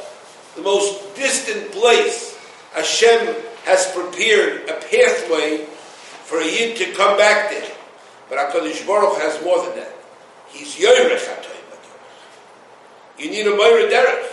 the 0.56 0.62
most 0.62 1.16
distant 1.16 1.72
place. 1.72 2.38
Hashem 2.74 3.36
has 3.66 3.92
prepared 3.94 4.70
a 4.70 4.74
pathway 4.74 5.66
for 6.30 6.40
a 6.40 6.46
yid 6.46 6.78
to 6.78 6.94
come 6.94 7.18
back 7.18 7.50
there. 7.50 7.72
But 8.30 8.38
HaKadosh 8.38 8.86
Baruch 8.86 9.20
has 9.20 9.44
more 9.44 9.66
than 9.66 9.78
that. 9.78 9.92
He's 10.50 10.76
Yoyrech 10.76 11.26
HaToyim 11.26 11.80
You 13.18 13.32
need 13.32 13.48
a 13.48 13.56
Moira 13.56 13.90
Derech. 13.90 14.30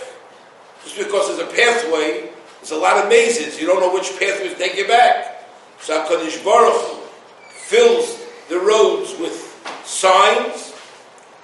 Just 0.85 0.99
because 0.99 1.29
there's 1.29 1.50
a 1.50 1.57
pathway, 1.57 2.29
there's 2.61 2.73
a 2.73 2.76
lot 2.76 3.03
of 3.03 3.09
mazes. 3.09 3.59
You 3.59 3.67
don't 3.67 3.81
know 3.81 3.95
which 3.95 4.11
pathway 4.19 4.50
to 4.50 4.55
take 4.57 4.76
you 4.76 4.87
back. 4.87 5.49
So 5.81 5.99
HaKadosh 6.05 6.45
Baruch 6.45 7.03
fills 7.49 8.23
the 8.50 8.59
roads 8.59 9.19
with 9.19 9.43
signs, 9.87 10.75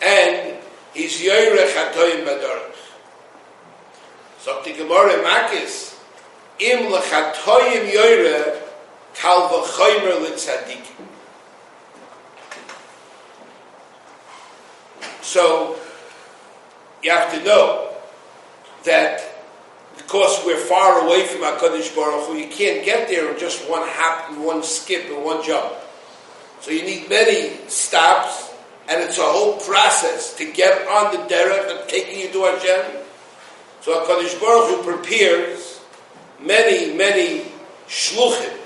and 0.03 0.59
he's 0.93 1.19
Yoyrech 1.19 1.73
HaToyim 1.73 2.27
Badarach. 2.27 2.77
So 4.41 4.61
the 4.63 4.75
Gemara 4.75 5.23
Makis, 5.25 5.99
Im 6.59 6.93
L'chatoyim 6.93 7.91
Yoyrech, 7.91 8.62
Kal 9.15 9.49
V'choymer 9.49 10.21
L'tzadikim. 10.21 11.07
So, 15.21 15.79
you 17.03 17.11
have 17.11 17.33
to 17.33 17.43
know 17.45 17.95
that 18.85 19.23
because 19.97 20.45
we're 20.45 20.59
far 20.59 21.07
away 21.07 21.27
from 21.27 21.43
HaKadosh 21.43 21.95
Baruch 21.95 22.27
Hu, 22.27 22.37
you 22.37 22.49
can't 22.49 22.85
get 22.85 23.09
there 23.09 23.33
in 23.33 23.39
just 23.39 23.69
one 23.69 23.83
hop, 23.85 24.31
and 24.31 24.45
one 24.45 24.63
skip, 24.63 25.07
and 25.07 25.25
one 25.25 25.43
jump. 25.43 25.73
So 26.61 26.71
you 26.71 26.83
need 26.83 27.09
many 27.09 27.57
stops, 27.69 28.53
and 28.89 29.03
it's 29.03 29.19
a 29.19 29.23
whole 29.23 29.59
process 29.59 30.37
to 30.37 30.53
get 30.53 30.87
on 30.89 31.13
the 31.13 31.19
derech 31.35 31.81
and 31.81 31.89
taking 31.89 32.21
you 32.21 32.33
to 32.33 32.45
Hashem. 32.45 33.03
So 33.81 34.05
HaKadosh 34.05 34.41
Baruch 34.41 34.85
Hu 34.85 34.93
prepares 34.93 35.81
many, 36.41 36.95
many 36.95 37.47
shluchim 37.89 38.62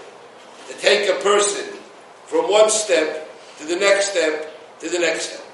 to 0.68 0.74
take 0.78 1.08
a 1.08 1.20
person 1.22 1.78
from 2.26 2.50
one 2.50 2.70
step 2.70 3.28
to 3.58 3.64
the 3.64 3.76
next 3.76 4.10
step 4.10 4.52
to 4.80 4.88
the 4.88 4.98
next 4.98 5.30
step. 5.30 5.46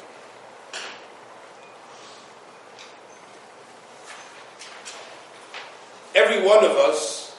every 6.14 6.46
one 6.46 6.64
of 6.64 6.72
us 6.72 7.36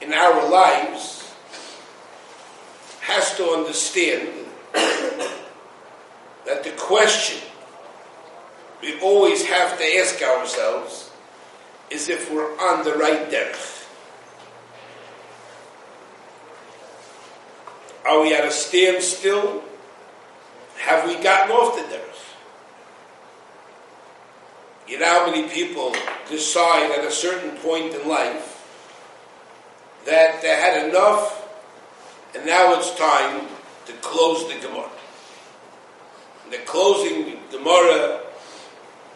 in 0.00 0.12
our 0.12 0.48
lives 0.50 1.32
has 3.00 3.36
to 3.36 3.44
understand 3.50 4.28
that 4.72 6.64
the 6.64 6.72
question 6.78 7.40
we 8.80 8.98
always 9.00 9.44
have 9.46 9.76
to 9.78 9.84
ask 9.96 10.22
ourselves 10.22 11.10
is 11.90 12.08
if 12.08 12.30
we're 12.30 12.52
on 12.60 12.84
the 12.84 12.94
right 12.94 13.30
derech. 13.30 13.77
Are 18.08 18.22
we 18.22 18.34
at 18.34 18.46
a 18.46 18.50
standstill? 18.50 19.62
Have 20.78 21.06
we 21.06 21.22
gotten 21.22 21.54
off 21.54 21.76
the 21.76 21.82
derech? 21.94 22.04
You 24.88 24.98
know 24.98 25.06
how 25.06 25.26
many 25.30 25.46
people 25.50 25.94
decide 26.30 26.90
at 26.92 27.04
a 27.04 27.10
certain 27.10 27.50
point 27.58 27.94
in 27.94 28.08
life 28.08 28.54
that 30.06 30.40
they 30.40 30.48
had 30.48 30.88
enough 30.88 31.38
and 32.34 32.46
now 32.46 32.74
it's 32.78 32.94
time 32.94 33.46
to 33.86 33.92
close 33.94 34.48
the 34.48 34.58
Gemara. 34.60 34.90
And 36.44 36.52
they're 36.52 36.64
closing 36.64 37.24
the 37.24 37.58
Gemara, 37.58 38.20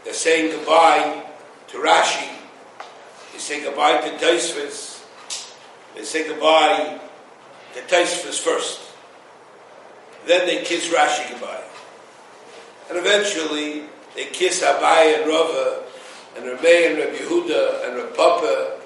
they're 0.04 0.12
saying 0.12 0.54
goodbye 0.54 1.25
to 1.68 1.78
Rashi, 1.78 2.28
they 3.33 3.38
say 3.38 3.62
goodbye 3.62 4.02
to 4.02 4.11
Taisvis, 4.18 5.02
they 5.94 6.05
say 6.05 6.28
goodbye 6.28 7.00
to 7.74 7.80
Taisvis 7.82 8.40
first. 8.40 8.80
Then 10.26 10.46
they 10.46 10.62
kiss 10.64 10.88
Rashi 10.92 11.30
goodbye. 11.30 11.64
And 12.88 12.98
eventually 12.98 13.85
they 14.14 14.26
kiss 14.26 14.62
Abai 14.62 15.18
and 15.18 15.28
Rava, 15.28 15.82
and 16.37 16.46
Rabbi 16.46 16.68
and 16.68 16.98
Rabbi 16.98 17.16
Yehuda, 17.16 17.87
and 17.87 17.96
Rabbi 17.96 18.16
Papa, 18.16 18.80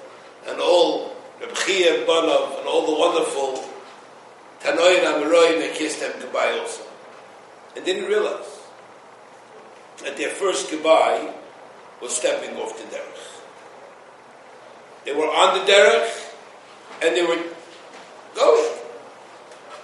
and 0.47 0.59
all, 0.59 1.15
Rabbi 1.39 1.53
Chia 1.53 1.99
and 1.99 2.07
Banov, 2.07 2.59
and 2.59 2.67
all 2.67 2.85
the 2.85 2.99
wonderful 2.99 3.63
Tanoi 4.61 4.97
and 4.97 5.23
Amaroi, 5.23 5.59
they 5.59 5.73
kissed 5.73 5.99
them 5.99 6.13
goodbye 6.19 6.57
also. 6.59 6.83
And 7.75 7.85
didn't 7.85 8.05
realize 8.05 8.59
that 10.03 10.17
their 10.17 10.29
first 10.29 10.71
goodbye 10.71 11.31
was 12.01 12.15
stepping 12.15 12.55
off 12.57 12.77
the 12.77 12.95
derech. 12.95 13.41
They 15.05 15.13
were 15.13 15.27
on 15.27 15.59
the 15.59 15.71
derech, 15.71 16.33
and 17.01 17.15
they 17.15 17.23
were 17.23 17.41
going. 18.35 18.76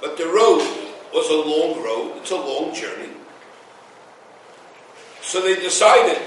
But 0.04 0.18
the 0.18 0.26
road 0.26 0.60
was 1.14 1.30
a 1.30 1.50
long 1.50 1.82
road, 1.82 2.18
it's 2.18 2.32
a 2.32 2.36
long 2.36 2.76
journey. 2.76 3.10
So 5.22 5.40
they 5.40 5.56
decided 5.56 6.22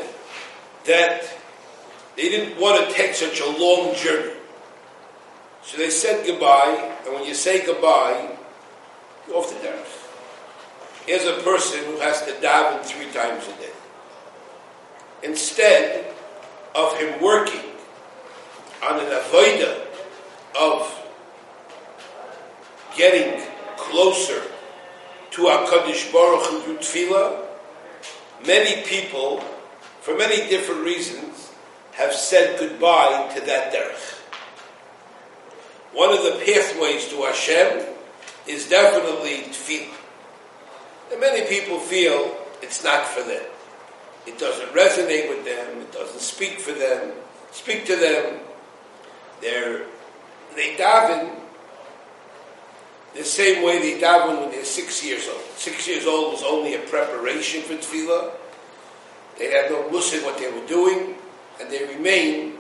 that 0.86 1.28
they 2.16 2.30
didn't 2.30 2.58
want 2.58 2.88
to 2.88 2.94
take 2.94 3.12
such 3.12 3.38
a 3.40 3.46
long 3.46 3.94
journey. 3.94 4.32
So 5.62 5.76
they 5.76 5.90
said 5.90 6.24
goodbye, 6.26 6.96
and 7.04 7.14
when 7.14 7.26
you 7.26 7.34
say 7.34 7.66
goodbye, 7.66 8.34
you're 9.28 9.36
off 9.36 9.50
the 9.50 9.68
derech. 9.68 9.84
Here's 11.04 11.26
a 11.26 11.42
person 11.42 11.84
who 11.84 11.98
has 11.98 12.24
to 12.24 12.32
daven 12.32 12.82
three 12.82 13.12
times 13.12 13.46
a 13.46 13.60
day. 13.60 13.72
Instead 15.22 16.14
of 16.74 16.96
him 16.96 17.22
working 17.22 17.72
on 18.82 19.00
an 19.00 19.06
avodah 19.06 19.82
of 20.58 21.08
getting 22.96 23.46
closer 23.90 24.42
to 25.32 25.42
HaKadosh 25.42 26.12
Baruch 26.12 26.46
Hu 26.46 26.60
through 26.60 26.78
tefillah, 26.78 27.46
many 28.46 28.82
people, 28.82 29.40
for 30.00 30.16
many 30.16 30.48
different 30.48 30.84
reasons, 30.84 31.52
have 31.92 32.12
said 32.12 32.58
goodbye 32.58 33.32
to 33.34 33.40
that 33.46 33.72
derech. 33.72 34.14
One 35.92 36.12
of 36.12 36.22
the 36.24 36.42
pathways 36.44 37.08
to 37.08 37.22
Hashem 37.22 37.86
is 38.46 38.68
definitely 38.68 39.50
tefillah. 39.52 39.94
And 41.12 41.20
many 41.20 41.46
people 41.48 41.78
feel 41.78 42.36
it's 42.62 42.82
not 42.82 43.06
for 43.06 43.22
them. 43.22 43.42
It 44.26 44.38
doesn't 44.38 44.72
resonate 44.72 45.28
with 45.28 45.44
them. 45.44 45.80
It 45.80 45.92
doesn't 45.92 46.20
speak 46.20 46.58
for 46.58 46.72
them. 46.72 47.12
Speak 47.52 47.86
to 47.86 47.96
them. 47.96 48.40
They're 49.40 49.86
they 50.56 50.74
daven 50.74 51.30
the 53.16 53.24
same 53.24 53.64
way 53.64 53.78
they 53.78 54.00
daven 54.00 54.40
when 54.40 54.50
they're 54.50 54.64
six 54.64 55.04
years 55.04 55.28
old. 55.28 55.40
Six 55.56 55.88
years 55.88 56.06
old 56.06 56.32
was 56.32 56.42
only 56.42 56.74
a 56.74 56.80
preparation 56.80 57.62
for 57.62 57.74
tefillah. 57.74 58.32
They 59.38 59.50
had 59.50 59.70
no 59.70 59.84
mussar 59.84 60.22
what 60.24 60.38
they 60.38 60.50
were 60.50 60.66
doing, 60.66 61.14
and 61.60 61.70
they 61.70 61.84
remain. 61.86 62.54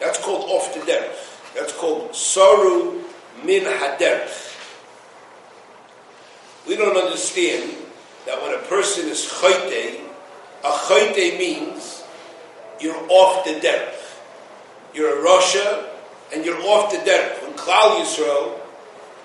That's 0.00 0.18
called 0.22 0.48
off 0.50 0.74
the 0.74 0.80
derech. 0.80 1.54
That's 1.54 1.72
called 1.72 2.14
saru 2.14 3.02
min 3.44 3.64
haderech. 3.64 4.52
We 6.66 6.76
don't 6.76 6.96
understand 6.96 7.70
that 8.26 8.42
when 8.42 8.54
a 8.54 8.62
person 8.62 9.08
is 9.08 9.24
chayte, 9.24 10.00
a 10.64 10.70
chayte 10.70 11.38
means 11.38 12.04
you're 12.80 13.06
off 13.08 13.44
the 13.44 13.52
derech. 13.60 14.00
You're 14.94 15.20
a 15.20 15.28
rasha, 15.28 15.86
and 16.34 16.44
you're 16.44 16.60
off 16.62 16.90
the 16.90 16.98
derech. 16.98 17.42
When 17.42 17.52
Klal 17.52 18.00
Yisrael 18.00 18.60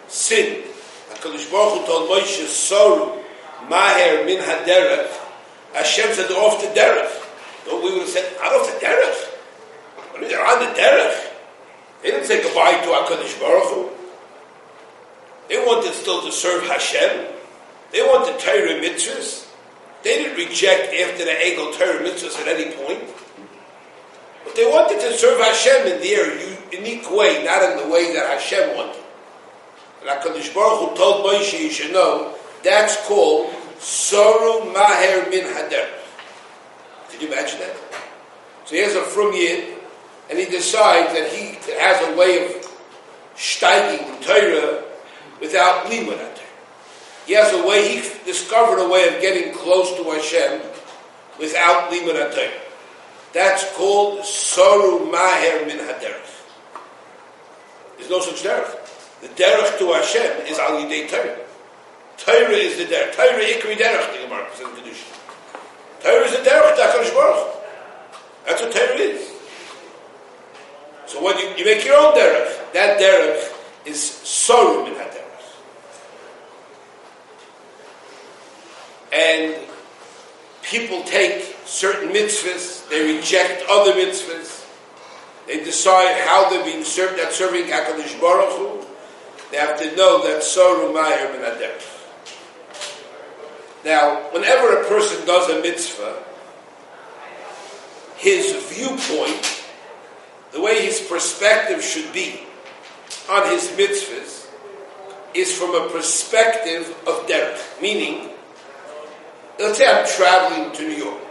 sinned. 0.09 0.65
HaKadosh 1.09 1.51
Baruch 1.51 1.79
Hu 1.79 1.85
told 1.85 2.09
Moshe, 2.09 2.45
Soru, 2.45 3.23
Maher 3.69 4.25
min 4.25 4.41
haderech. 4.41 5.11
Hashem 5.73 6.13
said, 6.13 6.29
they're 6.29 6.37
off 6.37 6.61
the 6.61 6.67
derech. 6.67 7.13
No, 7.67 7.77
we 7.77 7.91
would 7.91 8.01
have 8.01 8.09
said, 8.09 8.35
not 8.41 8.53
off 8.53 8.67
the 8.67 8.85
derech. 8.85 9.29
I 10.15 10.19
mean, 10.19 10.29
they're 10.29 10.45
on 10.45 10.59
the 10.59 10.79
derech. 10.79 11.27
They 12.01 12.11
didn't 12.11 12.25
say 12.25 12.41
goodbye 12.41 12.71
to 12.71 12.87
HaKadosh 12.87 13.39
Baruch 13.39 13.73
Hu. 13.73 13.89
They 15.49 15.57
wanted 15.65 15.93
still 15.93 16.21
to 16.21 16.31
serve 16.31 16.63
Hashem. 16.63 17.27
They 17.91 18.01
wanted 18.01 18.39
Torah 18.39 18.79
mitzvahs. 18.79 19.47
They 20.03 20.23
didn't 20.23 20.37
reject 20.37 20.93
after 20.93 21.25
the 21.25 21.31
Egel 21.31 21.77
Torah 21.77 22.03
mitzvahs 22.03 22.39
at 22.39 22.47
any 22.47 22.71
point. 22.75 23.03
But 24.45 24.55
they 24.55 24.65
wanted 24.65 25.01
to 25.01 25.13
serve 25.17 25.39
Hashem 25.39 25.87
in 25.87 26.01
their 26.01 26.71
unique 26.71 27.11
way, 27.11 27.43
not 27.43 27.63
in 27.63 27.77
the 27.77 27.93
way 27.93 28.13
that 28.13 28.27
Hashem 28.27 28.77
wanted. 28.77 29.03
And 29.99 30.07
Baruch 30.53 30.89
Hu 30.89 30.95
told 30.95 31.25
Moshe, 31.25 31.59
you 31.59 31.69
should 31.69 31.91
know, 31.91 32.35
that's 32.63 32.95
called 33.07 33.53
Soru 33.79 34.73
Maher 34.73 35.29
Min 35.29 35.45
Hader. 35.45 35.89
Could 37.09 37.21
you 37.21 37.27
imagine 37.27 37.59
that? 37.59 37.75
So 38.65 38.75
he 38.75 38.81
has 38.81 38.95
a 38.95 39.01
from 39.01 39.33
Yid, 39.33 39.77
and 40.29 40.37
he 40.37 40.45
decides 40.45 41.13
that 41.13 41.31
he 41.31 41.57
has 41.79 42.07
a 42.07 42.15
way 42.15 42.45
of 42.45 42.69
steiging 43.35 44.21
Torah 44.21 44.83
without 45.39 45.85
limud 45.85 46.39
He 47.25 47.33
has 47.33 47.53
a 47.53 47.67
way, 47.67 47.97
he 47.97 48.25
discovered 48.25 48.79
a 48.79 48.87
way 48.87 49.07
of 49.07 49.21
getting 49.21 49.53
close 49.53 49.95
to 49.95 50.03
Hashem 50.03 50.61
without 51.39 51.89
limud 51.91 52.51
That's 53.33 53.65
called 53.75 54.19
soru 54.19 55.09
maher 55.11 55.65
min 55.65 55.77
haderech. 55.77 56.35
There's 57.97 58.09
no 58.09 58.19
such 58.19 58.43
derech. 58.43 58.88
The 59.21 59.27
derech 59.27 59.77
to 59.79 59.93
Hashem 59.93 60.47
is 60.47 60.57
al 60.59 60.79
yidei 60.81 61.09
Torah. 61.09 61.37
Torah 62.17 62.51
is 62.51 62.77
the 62.77 62.85
derech. 62.85 63.15
Torah 63.15 63.43
ikri 63.43 63.75
derech, 63.75 64.13
the 64.13 64.23
Gemara 64.23 64.47
says 64.53 64.67
in 64.67 64.75
Kedusha. 64.75 65.07
Torah 66.01 66.25
is 66.25 66.31
the 66.31 66.49
derech 66.49 66.75
to 66.75 66.81
HaKadosh 66.81 67.13
Baruch 67.13 67.55
That's 68.45 68.61
what 68.61 68.71
Torah 68.71 68.95
is. 68.95 69.31
So 71.05 71.23
when 71.23 71.37
you, 71.39 71.49
you 71.57 71.65
make 71.65 71.83
your 71.85 71.97
own 71.97 72.13
derech, 72.13 72.71
that 72.73 72.99
derech 72.99 73.51
is 73.85 73.97
sorum 73.97 74.87
in 74.87 74.93
that 74.93 75.11
derech. 75.11 75.25
And 79.11 79.55
people 80.61 81.03
take 81.03 81.55
certain 81.65 82.09
mitzvahs, 82.09 82.87
they 82.89 83.15
reject 83.15 83.63
other 83.69 83.93
mitzvahs, 83.93 84.65
they 85.47 85.63
decide 85.63 86.21
how 86.21 86.49
they're 86.49 86.63
being 86.63 86.83
served, 86.83 87.17
that 87.19 87.33
serving 87.33 87.65
HaKadosh 87.65 88.21
Baruch 88.21 88.53
Hu. 88.57 88.78
They 89.51 89.57
have 89.57 89.79
to 89.79 89.95
know 89.95 90.23
that 90.23 90.41
Soru 90.41 90.93
Mayer 90.93 91.33
Ben 91.33 91.79
Now, 93.83 94.31
whenever 94.31 94.81
a 94.81 94.85
person 94.87 95.25
does 95.25 95.49
a 95.49 95.61
mitzvah, 95.61 96.21
his 98.17 98.53
viewpoint, 98.67 99.63
the 100.51 100.61
way 100.61 100.85
his 100.85 100.99
perspective 101.01 101.83
should 101.83 102.11
be 102.13 102.41
on 103.29 103.49
his 103.49 103.69
mitzvahs, 103.69 104.47
is 105.33 105.55
from 105.57 105.73
a 105.73 105.89
perspective 105.89 106.89
of 107.07 107.25
derech. 107.27 107.81
Meaning, 107.81 108.29
let's 109.59 109.77
say 109.77 109.87
I'm 109.87 110.05
traveling 110.07 110.71
to 110.73 110.81
New 110.83 110.95
York, 110.95 111.23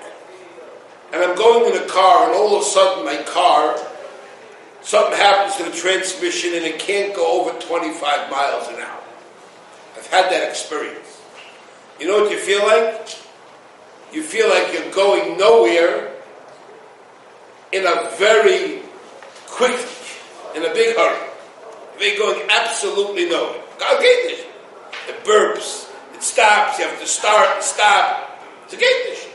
and 1.13 1.23
I'm 1.23 1.37
going 1.37 1.73
in 1.73 1.83
a 1.83 1.87
car, 1.87 2.27
and 2.27 2.35
all 2.35 2.57
of 2.57 2.63
a 2.63 2.65
sudden 2.65 3.05
my 3.05 3.23
car 3.25 3.77
something 4.83 5.17
happens 5.17 5.57
to 5.57 5.65
the 5.65 5.77
transmission 5.77 6.55
and 6.55 6.65
it 6.65 6.79
can't 6.79 7.15
go 7.15 7.41
over 7.41 7.59
25 7.59 8.31
miles 8.31 8.69
an 8.69 8.77
hour. 8.77 9.01
I've 9.97 10.07
had 10.07 10.31
that 10.31 10.49
experience. 10.49 11.21
You 12.01 12.07
know 12.07 12.23
what 12.23 12.31
you 12.31 12.39
feel 12.39 12.65
like? 12.67 13.17
You 14.13 14.23
feel 14.23 14.49
like 14.49 14.73
you're 14.73 14.91
going 14.93 15.37
nowhere 15.37 16.13
in 17.73 17.85
a 17.87 18.11
very 18.17 18.83
quick, 19.47 19.77
in 20.55 20.65
a 20.65 20.73
big 20.73 20.97
hurry. 20.97 21.29
You're 22.01 22.17
going 22.17 22.49
absolutely 22.51 23.29
nowhere. 23.29 23.61
Okay, 23.97 24.45
it 25.09 25.25
burps, 25.25 25.91
it 26.15 26.23
stops, 26.23 26.79
you 26.79 26.87
have 26.87 27.01
to 27.01 27.07
start 27.07 27.49
and 27.55 27.63
stop. 27.63 28.41
It's 28.65 28.75
a 28.75 28.77
gate 28.77 29.29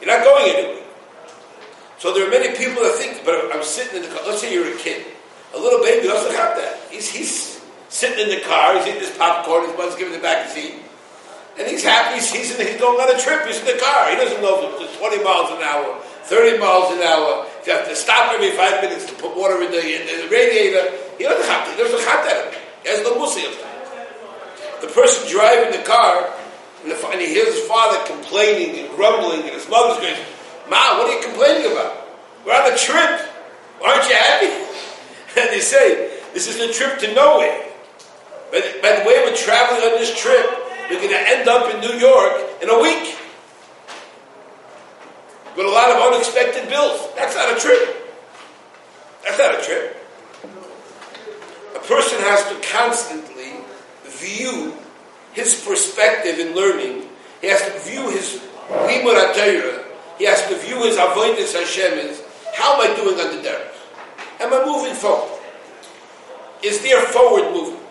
You're 0.00 0.16
not 0.16 0.24
going 0.24 0.56
anywhere. 0.56 0.84
So 1.98 2.14
there 2.14 2.26
are 2.26 2.30
many 2.30 2.56
people 2.56 2.82
that 2.82 2.94
think, 2.94 3.24
but 3.24 3.50
I'm 3.52 3.62
sitting 3.62 4.02
in 4.02 4.08
the 4.08 4.14
car. 4.14 4.22
Let's 4.26 4.40
say 4.40 4.54
you're 4.54 4.72
a 4.72 4.78
kid. 4.78 5.04
A 5.54 5.58
little 5.58 5.82
baby 5.82 6.06
doesn't 6.06 6.34
have 6.34 6.54
that. 6.56 6.78
He's, 6.90 7.10
he's 7.10 7.60
sitting 7.88 8.22
in 8.22 8.30
the 8.30 8.44
car, 8.46 8.78
he's 8.78 8.86
eating 8.86 9.00
his 9.00 9.16
popcorn, 9.18 9.66
his 9.66 9.76
mother's 9.76 9.96
giving 9.96 10.12
the 10.12 10.22
back 10.22 10.48
seat. 10.48 10.74
And 11.58 11.66
he's 11.66 11.82
happy, 11.82 12.22
he's, 12.22 12.30
he's, 12.30 12.54
in, 12.54 12.64
he's 12.64 12.78
going 12.78 13.00
on 13.00 13.10
a 13.10 13.18
trip, 13.18 13.42
he's 13.46 13.58
in 13.58 13.66
the 13.66 13.82
car. 13.82 14.10
He 14.10 14.16
doesn't 14.16 14.40
know 14.40 14.62
if 14.62 14.78
it's 14.78 14.96
20 14.96 15.24
miles 15.24 15.50
an 15.50 15.62
hour, 15.66 15.98
30 16.30 16.62
miles 16.62 16.94
an 16.94 17.02
hour. 17.02 17.50
You 17.66 17.72
have 17.74 17.88
to 17.88 17.96
stop 17.96 18.30
every 18.30 18.54
five 18.54 18.78
minutes 18.78 19.06
to 19.10 19.14
put 19.18 19.34
water 19.34 19.58
in 19.58 19.72
the, 19.72 19.82
in 19.82 20.06
the 20.06 20.30
radiator. 20.30 20.94
He 21.18 21.24
doesn't 21.24 21.50
have 21.50 21.66
to, 21.66 21.70
he 21.74 21.78
doesn't 21.82 22.06
have 22.06 22.22
that. 22.30 22.54
He 22.84 22.88
has 22.94 23.02
no. 23.02 23.18
The 23.18 24.86
person 24.94 25.26
driving 25.26 25.74
the 25.74 25.84
car, 25.84 26.30
and, 26.84 26.92
the, 26.92 27.08
and 27.08 27.20
he 27.20 27.34
hears 27.34 27.58
his 27.58 27.66
father 27.66 27.98
complaining 28.06 28.78
and 28.78 28.94
grumbling, 28.94 29.42
and 29.42 29.50
his 29.50 29.68
mother's 29.68 29.98
going, 29.98 30.14
Ma, 30.70 30.98
what 30.98 31.08
are 31.08 31.14
you 31.14 31.22
complaining 31.22 31.72
about? 31.72 32.08
We're 32.44 32.54
on 32.54 32.72
a 32.72 32.76
trip. 32.76 33.28
Aren't 33.84 34.08
you 34.08 34.14
happy? 34.14 34.64
And 35.36 35.50
they 35.50 35.60
say, 35.60 36.18
this 36.34 36.48
is 36.48 36.58
a 36.58 36.72
trip 36.72 36.98
to 36.98 37.14
nowhere. 37.14 37.62
By 38.50 38.60
the, 38.60 38.78
by 38.82 38.98
the 38.98 39.04
way 39.06 39.22
we're 39.24 39.36
traveling 39.36 39.82
on 39.82 39.98
this 39.98 40.18
trip, 40.20 40.46
we're 40.90 40.96
going 40.96 41.10
to 41.10 41.28
end 41.28 41.48
up 41.48 41.72
in 41.72 41.80
New 41.80 41.96
York 41.98 42.32
in 42.62 42.70
a 42.70 42.80
week. 42.80 43.16
With 45.56 45.66
a 45.66 45.70
lot 45.70 45.90
of 45.90 46.12
unexpected 46.12 46.68
bills. 46.68 47.08
That's 47.14 47.36
not 47.36 47.56
a 47.56 47.60
trip. 47.60 48.18
That's 49.22 49.38
not 49.38 49.60
a 49.60 49.62
trip. 49.62 50.06
A 51.76 51.86
person 51.86 52.18
has 52.20 52.42
to 52.48 52.68
constantly 52.72 53.52
view 54.04 54.74
his 55.34 55.62
perspective 55.64 56.38
in 56.38 56.56
learning. 56.56 57.08
He 57.40 57.48
has 57.48 57.62
to 57.62 57.78
view 57.80 58.10
his 58.10 58.40
limud 58.70 59.34
he 60.18 60.24
has 60.24 60.46
to 60.48 60.56
view 60.58 60.82
his 60.82 60.96
avoidance 60.96 61.54
Hashem 61.54 61.98
is, 61.98 62.22
how 62.54 62.74
am 62.74 62.90
I 62.90 62.96
doing 62.96 63.18
on 63.20 63.36
the 63.36 63.48
derech? 63.48 63.74
Am 64.40 64.52
I 64.52 64.64
moving 64.64 64.94
forward? 64.94 65.38
Is 66.62 66.82
there 66.82 67.00
forward 67.02 67.52
movement? 67.52 67.82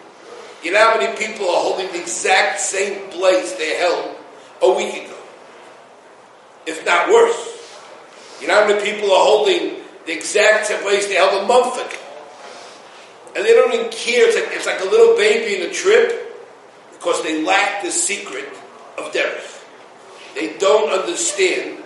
You 0.64 0.74
know 0.74 0.80
how 0.80 0.98
many 0.98 1.16
people 1.18 1.48
are 1.50 1.62
holding 1.62 1.88
the 1.88 2.02
exact 2.02 2.60
same 2.60 3.10
place 3.12 3.54
they 3.54 3.78
held 3.78 4.16
a 4.62 4.70
week 4.72 5.06
ago? 5.06 5.16
If 6.66 6.86
not 6.86 7.08
worse. 7.08 7.54
You 8.42 8.48
know 8.48 8.62
how 8.62 8.68
many 8.68 8.82
people 8.84 9.12
are 9.12 9.24
holding 9.24 9.82
the 10.06 10.12
exact 10.12 10.68
same 10.68 10.82
place 10.82 11.08
they 11.08 11.16
held 11.16 11.44
a 11.44 11.48
month 11.48 11.76
ago? 11.76 12.04
And 13.36 13.46
they 13.46 13.54
don't 13.54 13.74
even 13.74 13.90
care. 13.92 14.28
It's 14.28 14.36
like, 14.36 14.50
it's 14.52 14.66
like 14.66 14.82
a 14.82 14.86
little 14.86 15.16
baby 15.16 15.62
in 15.62 15.70
a 15.70 15.74
trip 15.74 16.36
because 16.92 17.24
they 17.24 17.44
lack 17.44 17.84
the 17.84 17.92
secret 17.92 18.50
of 18.98 19.14
derech. 19.14 19.64
They 20.36 20.58
don't 20.58 20.92
understand 20.92 21.77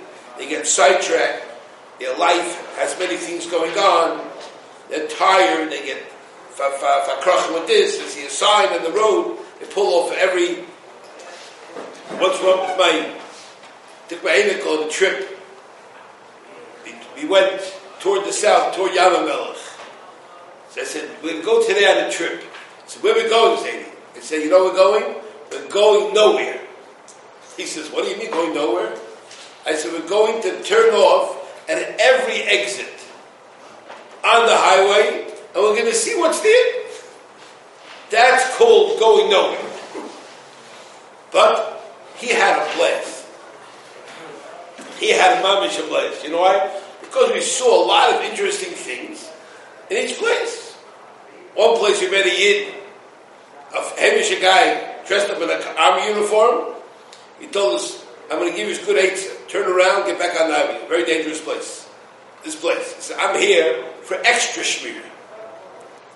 they 0.42 0.50
get 0.50 0.66
sidetracked, 0.66 1.46
their 2.00 2.18
life 2.18 2.76
has 2.78 2.98
many 2.98 3.16
things 3.16 3.46
going 3.46 3.78
on, 3.78 4.28
they're 4.90 5.08
tired, 5.08 5.72
they 5.72 5.86
get 5.86 6.02
fakroch 6.58 7.54
with 7.54 7.68
this, 7.68 8.00
they 8.00 8.06
see 8.06 8.26
a 8.26 8.30
sign 8.30 8.70
on 8.70 8.84
the 8.84 8.90
road, 8.90 9.38
they 9.60 9.68
pull 9.68 9.94
off 9.94 10.12
every, 10.18 10.66
once 12.20 12.42
with 12.42 12.78
my, 12.80 13.16
took 14.10 14.24
my 14.24 14.32
Amical 14.32 14.82
on 14.82 14.88
a 14.88 14.92
trip, 14.92 15.38
we, 16.86 16.96
we 17.22 17.30
went 17.30 17.62
toward 18.00 18.26
the 18.26 18.34
south, 18.34 18.76
toward 18.76 18.96
Yam 18.96 19.14
HaMelach. 19.14 19.78
So 20.72 20.82
I 20.82 20.86
said, 20.86 21.08
to 21.22 21.42
go 21.44 21.64
today 21.68 21.86
on 21.86 22.10
a 22.10 22.12
trip. 22.12 22.44
So 22.88 23.00
where 23.02 23.14
are 23.14 23.24
we 23.24 23.30
going, 23.30 23.60
Zadie? 23.60 23.86
I 24.16 24.20
said, 24.22 24.42
you 24.42 24.50
know 24.50 24.66
we're 24.66 24.74
going? 24.74 25.16
We're 25.52 25.70
going 25.70 26.16
nowhere. 26.16 26.62
He 27.58 27.68
says, 27.68 27.92
what 27.92 28.06
do 28.06 28.10
you 28.10 28.18
mean 28.18 28.32
going 28.32 28.56
nowhere? 28.56 28.98
I 29.66 29.76
said, 29.76 29.92
we're 29.94 30.08
going 30.08 30.42
to 30.42 30.64
turn 30.64 30.94
off 30.94 31.38
at 31.70 31.78
every 32.00 32.42
exit 32.42 32.88
on 34.24 34.46
the 34.46 34.56
highway, 34.56 35.26
and 35.54 35.64
we're 35.64 35.76
going 35.76 35.86
to 35.86 35.94
see 35.94 36.18
what's 36.18 36.42
there. 36.42 36.86
That's 38.10 38.58
called 38.58 39.00
going 39.00 39.30
nowhere. 39.30 39.72
But 41.32 41.82
he 42.18 42.30
had 42.30 42.60
a 42.60 42.76
blast. 42.76 43.26
He 45.00 45.12
had 45.12 45.40
a 45.40 45.42
mamish 45.42 45.84
a 45.84 45.88
blast. 45.88 46.24
You 46.24 46.32
know 46.32 46.42
why? 46.42 46.82
Because 47.02 47.32
we 47.32 47.42
saw 47.42 47.84
a 47.84 47.88
lot 47.88 48.14
of 48.14 48.22
interesting 48.22 48.74
things 48.74 49.30
in 49.90 49.98
each 49.98 50.18
place. 50.18 50.74
One 51.56 51.78
place 51.78 52.02
we 52.02 52.10
met 52.12 52.26
a 52.26 52.30
yid, 52.30 52.74
a 53.76 54.00
Hamish 54.00 54.40
guy 54.42 54.96
dressed 55.08 55.30
up 55.30 55.42
in 55.42 55.50
an 55.50 55.62
army 55.78 56.08
uniform. 56.08 56.74
He 57.40 57.48
told 57.48 57.76
us, 57.76 58.06
I'm 58.32 58.40
going 58.40 58.52
to 58.52 58.58
give 58.58 58.70
you 58.70 58.82
a 58.82 58.86
good 58.86 58.98
eight. 58.98 59.31
Turn 59.52 59.68
around, 59.68 60.08
get 60.08 60.18
back 60.18 60.40
on 60.40 60.48
the 60.48 60.56
highway. 60.56 60.88
Very 60.88 61.04
dangerous 61.04 61.42
place. 61.42 61.86
This 62.42 62.56
place. 62.56 63.12
I'm 63.20 63.38
here 63.38 63.84
for 64.04 64.16
extra 64.24 64.64
shmir. 64.64 65.04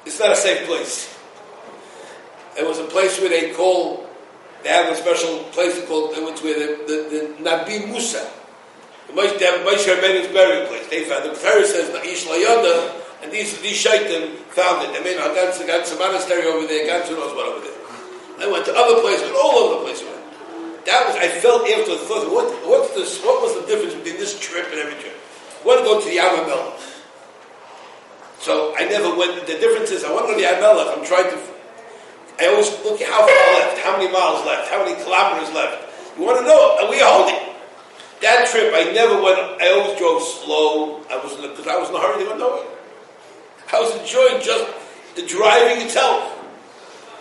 It's 0.05 0.17
not 0.17 0.31
a 0.31 0.37
safe 0.37 0.65
place. 0.65 1.11
It 2.57 2.65
was 2.65 2.79
a 2.79 2.85
place 2.85 3.19
where 3.19 3.27
they 3.27 3.51
call, 3.51 4.07
they 4.63 4.69
have 4.69 4.89
a 4.89 4.95
special 4.95 5.43
place 5.51 5.75
called, 5.85 6.15
it 6.15 6.23
was 6.23 6.41
where 6.41 6.55
the, 6.55 6.87
the, 6.87 6.97
the 7.11 7.43
Nabi 7.43 7.85
Musa, 7.85 8.25
the 9.07 9.13
Moshe 9.13 9.35
Rabbeinu's 9.35 10.31
burial 10.31 10.67
place. 10.67 10.87
They 10.87 11.03
found 11.03 11.25
it. 11.25 11.35
The 11.35 11.41
Torah 11.41 11.67
says, 11.67 11.89
Na'ish 11.89 12.23
Layanda, 12.31 13.01
and 13.21 13.33
these, 13.33 13.59
these 13.59 13.75
shaitan 13.75 14.37
found 14.55 14.87
it. 14.87 14.93
They 14.93 15.03
made 15.03 15.17
a 15.17 15.99
monastery 15.99 16.47
over 16.47 16.65
there, 16.67 16.87
got 16.87 17.03
Gansu 17.03 17.17
knows 17.17 17.35
what 17.35 17.47
over 17.47 17.65
there. 17.65 18.47
I 18.47 18.49
went 18.49 18.65
to 18.65 18.73
other 18.73 19.01
places, 19.01 19.29
all 19.35 19.59
over 19.59 19.79
the 19.79 19.91
place 19.91 20.14
that 20.85 21.07
was 21.07 21.15
I 21.17 21.27
felt 21.27 21.67
after 21.67 21.97
the 21.97 22.05
thought. 22.05 22.29
What 22.31 22.49
what's 22.69 22.93
this? 22.93 23.21
What 23.25 23.41
was 23.41 23.59
the 23.59 23.65
difference 23.65 23.93
between 23.95 24.17
this 24.17 24.39
trip 24.39 24.69
and 24.69 24.79
every 24.79 24.97
trip? 25.01 25.17
I 25.61 25.67
want 25.67 25.79
to 25.81 25.85
go 25.85 25.99
to 25.99 26.05
the 26.05 26.15
Yam 26.15 26.45
HaMelach. 26.45 26.95
So 28.39 28.75
I 28.77 28.85
never 28.85 29.15
went. 29.17 29.47
The 29.47 29.57
difference 29.57 29.89
is 29.89 30.03
I 30.03 30.13
want 30.13 30.29
to 30.29 30.33
go 30.33 30.37
to 30.37 30.45
the. 30.45 30.45
I'm 30.45 31.05
trying 31.05 31.29
to. 31.33 31.39
I 32.37 32.47
always 32.53 32.69
look 32.83 33.01
how 33.01 33.25
far 33.25 33.45
left, 33.57 33.79
how 33.79 33.97
many 33.97 34.11
miles 34.11 34.45
left, 34.45 34.69
how 34.69 34.83
many 34.83 34.93
kilometers 35.01 35.55
left. 35.55 35.89
You 36.17 36.25
want 36.25 36.39
to 36.39 36.45
know? 36.45 36.77
Are 36.83 36.89
we 36.91 36.99
holding? 36.99 37.55
That 38.21 38.47
trip, 38.47 38.71
I 38.75 38.91
never 38.91 39.21
went. 39.21 39.39
I 39.61 39.71
always 39.71 39.97
drove 39.97 40.21
slow. 40.21 41.01
I 41.09 41.17
was 41.17 41.33
because 41.35 41.67
I 41.67 41.77
was 41.77 41.89
in 41.89 41.95
a 41.95 41.99
hurry 41.99 42.23
to 42.23 42.29
go 42.29 42.37
nowhere. 42.37 42.67
I 43.73 43.79
was 43.79 43.95
enjoying 43.99 44.43
just 44.43 44.69
the 45.15 45.25
driving 45.25 45.85
itself. 45.85 46.31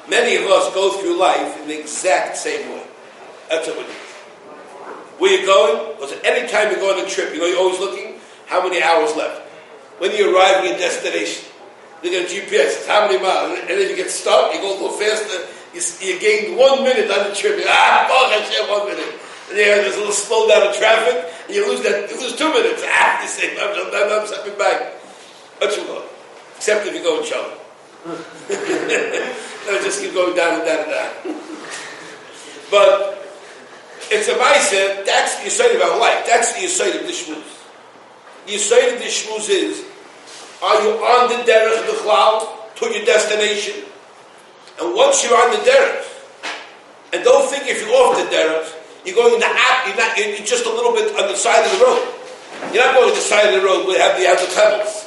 Many 0.09 0.37
of 0.37 0.43
us 0.51 0.73
go 0.75 0.93
through 1.01 1.19
life 1.19 1.61
in 1.63 1.69
the 1.69 1.81
exact 1.81 2.37
same 2.37 2.69
way. 2.71 2.87
That's 3.55 3.69
what 3.71 3.79
we 3.79 3.85
do. 3.87 3.99
Where 5.23 5.31
you 5.31 5.47
going? 5.47 5.95
Because 5.95 6.19
any 6.27 6.51
time 6.51 6.75
you 6.75 6.77
go 6.83 6.91
on 6.91 6.99
a 6.99 7.09
trip, 7.09 7.33
you 7.33 7.39
know 7.39 7.47
you're 7.47 7.63
always 7.63 7.79
looking 7.79 8.19
how 8.47 8.67
many 8.67 8.83
hours 8.83 9.15
left. 9.15 9.47
When 10.03 10.11
you 10.11 10.35
arrive 10.35 10.59
at 10.59 10.65
your 10.67 10.79
destination, 10.79 11.47
look 12.03 12.13
at 12.13 12.27
GPS, 12.27 12.83
it's 12.83 12.87
how 12.91 13.07
many 13.07 13.23
miles. 13.23 13.55
And 13.63 13.71
if 13.71 13.91
you 13.91 13.95
get 13.95 14.11
stuck, 14.11 14.53
you 14.53 14.59
go 14.59 14.75
a 14.75 14.77
little 14.83 14.99
faster, 14.99 15.47
you, 15.71 15.79
you 16.03 16.19
gain 16.19 16.59
one 16.59 16.83
minute 16.83 17.07
on 17.15 17.31
the 17.31 17.35
trip. 17.35 17.63
You, 17.63 17.65
ah, 17.71 18.11
fuck, 18.11 18.35
I 18.35 18.43
said 18.43 18.67
one 18.67 18.91
minute. 18.91 19.15
And 19.51 19.55
yeah, 19.55 19.87
there's 19.87 19.95
a 19.95 20.03
little 20.03 20.13
slow 20.13 20.49
down 20.51 20.67
of 20.67 20.75
traffic, 20.75 21.31
and 21.47 21.55
you 21.55 21.63
lose 21.63 21.83
that, 21.87 22.11
you 22.11 22.19
lose 22.19 22.35
two 22.35 22.51
minutes. 22.51 22.83
Ah, 22.91 23.23
you 23.23 23.29
say, 23.29 23.55
I'm, 23.55 23.71
I'm, 23.71 23.95
I'm, 23.95 24.21
I'm 24.21 24.27
stepping 24.27 24.59
back. 24.59 24.99
That's 25.61 25.79
what 25.79 26.11
Except 26.57 26.87
if 26.87 26.95
you 26.95 27.03
go 27.03 27.23
in 27.23 27.27
trouble. 27.27 27.55
no, 29.71 29.83
just 29.83 30.03
keep 30.03 30.13
going 30.13 30.35
down 30.35 30.61
and 30.61 30.65
down 30.67 30.81
and 30.85 30.91
down. 30.91 31.11
but 32.71 33.14
it's 34.11 34.29
a 34.29 34.35
mindset, 34.35 35.01
eh? 35.01 35.03
that's 35.05 35.43
the 35.43 35.51
side 35.51 35.75
of 35.75 35.83
our 35.83 35.99
life. 35.99 36.27
That's 36.27 36.53
the 36.59 36.67
side 36.69 36.95
of 36.97 37.07
the 37.07 37.13
shmuz. 37.13 37.45
The 38.47 38.59
side 38.59 38.93
of 38.93 38.99
the 38.99 39.09
shmuz 39.09 39.49
is, 39.49 39.85
are 40.63 40.83
you 40.83 40.91
on 41.01 41.29
the 41.29 41.45
derech 41.45 41.85
cloud 42.03 42.49
to 42.77 42.85
your 42.87 43.05
destination? 43.05 43.85
And 44.81 44.95
once 44.95 45.25
you're 45.25 45.37
on 45.37 45.53
the 45.53 45.63
derech, 45.65 46.05
and 47.13 47.23
don't 47.23 47.49
think 47.49 47.69
if 47.69 47.81
you're 47.81 47.95
off 47.95 48.17
the 48.19 48.29
derech, 48.35 48.73
you're 49.07 49.15
going 49.15 49.35
in 49.35 49.41
the 49.41 49.47
app, 49.47 49.87
you're, 49.87 49.97
not, 49.97 50.17
you're 50.19 50.45
just 50.45 50.67
a 50.67 50.71
little 50.71 50.93
bit 50.93 51.15
on 51.15 51.29
the 51.29 51.37
side 51.37 51.65
of 51.65 51.79
the 51.79 51.85
road. 51.85 52.03
You're 52.73 52.85
not 52.85 52.95
going 52.95 53.09
to 53.11 53.15
the 53.15 53.21
side 53.21 53.55
of 53.55 53.61
the 53.61 53.67
road 53.67 53.87
where 53.87 53.97
you 53.97 54.03
have 54.03 54.19
the, 54.19 54.27
have 54.27 54.41
the 54.41 54.53
pebbles. 54.55 55.07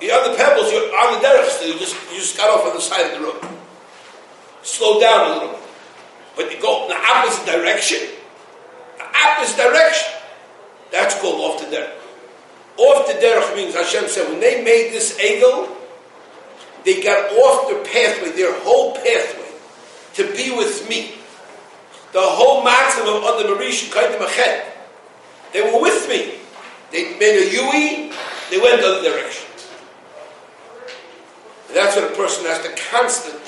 You're 0.00 0.16
on 0.16 0.30
the 0.30 0.36
pebbles, 0.36 0.72
you're 0.72 0.88
on 0.96 1.20
the 1.20 1.26
derech, 1.26 1.50
so 1.50 1.66
you 1.66 1.78
just, 1.78 1.94
you 2.10 2.18
just 2.18 2.36
got 2.36 2.48
off 2.48 2.66
on 2.66 2.74
the 2.74 2.80
side 2.80 3.12
of 3.12 3.20
the 3.20 3.26
road. 3.26 3.58
Slow 4.62 5.00
down 5.00 5.30
a 5.30 5.34
little 5.34 5.48
bit. 5.50 5.59
But 6.36 6.52
you 6.52 6.60
go 6.60 6.84
in 6.84 6.88
the 6.90 6.96
opposite 6.96 7.46
direction. 7.46 7.98
The 8.98 9.04
opposite 9.04 9.56
direction. 9.56 10.12
That's 10.92 11.20
called 11.20 11.40
off 11.40 11.60
the 11.60 11.76
derech. 11.76 11.96
Off 12.76 13.06
the 13.06 13.14
derech 13.14 13.56
means 13.56 13.74
Hashem 13.74 14.08
said 14.08 14.28
when 14.28 14.40
they 14.40 14.64
made 14.64 14.92
this 14.92 15.18
egel, 15.18 15.68
they 16.84 17.02
got 17.02 17.30
off 17.32 17.68
their 17.68 17.84
pathway, 17.84 18.32
their 18.32 18.58
whole 18.60 18.94
pathway, 18.94 19.48
to 20.14 20.24
be 20.34 20.50
with 20.56 20.88
me. 20.88 21.12
The 22.12 22.20
whole 22.20 22.64
maximum 22.64 23.22
of 23.22 23.38
the 23.38 23.44
Marisha 23.54 23.92
Kaidim. 23.92 24.66
They 25.52 25.62
were 25.62 25.80
with 25.80 26.08
me. 26.08 26.38
They 26.90 27.16
made 27.18 27.38
a 27.38 27.52
yui, 27.52 28.12
they 28.50 28.58
went 28.58 28.80
the 28.80 28.86
other 28.88 29.02
direction. 29.02 29.46
That's 31.72 31.94
what 31.94 32.10
a 32.10 32.16
person 32.16 32.46
has 32.46 32.62
to 32.62 32.74
constantly 32.90 33.40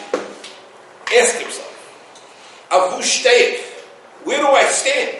ask 1.18 1.38
himself. 1.38 1.71
Avushtaik. 2.72 3.60
Where 4.24 4.40
do 4.40 4.48
I 4.48 4.64
stand? 4.64 5.18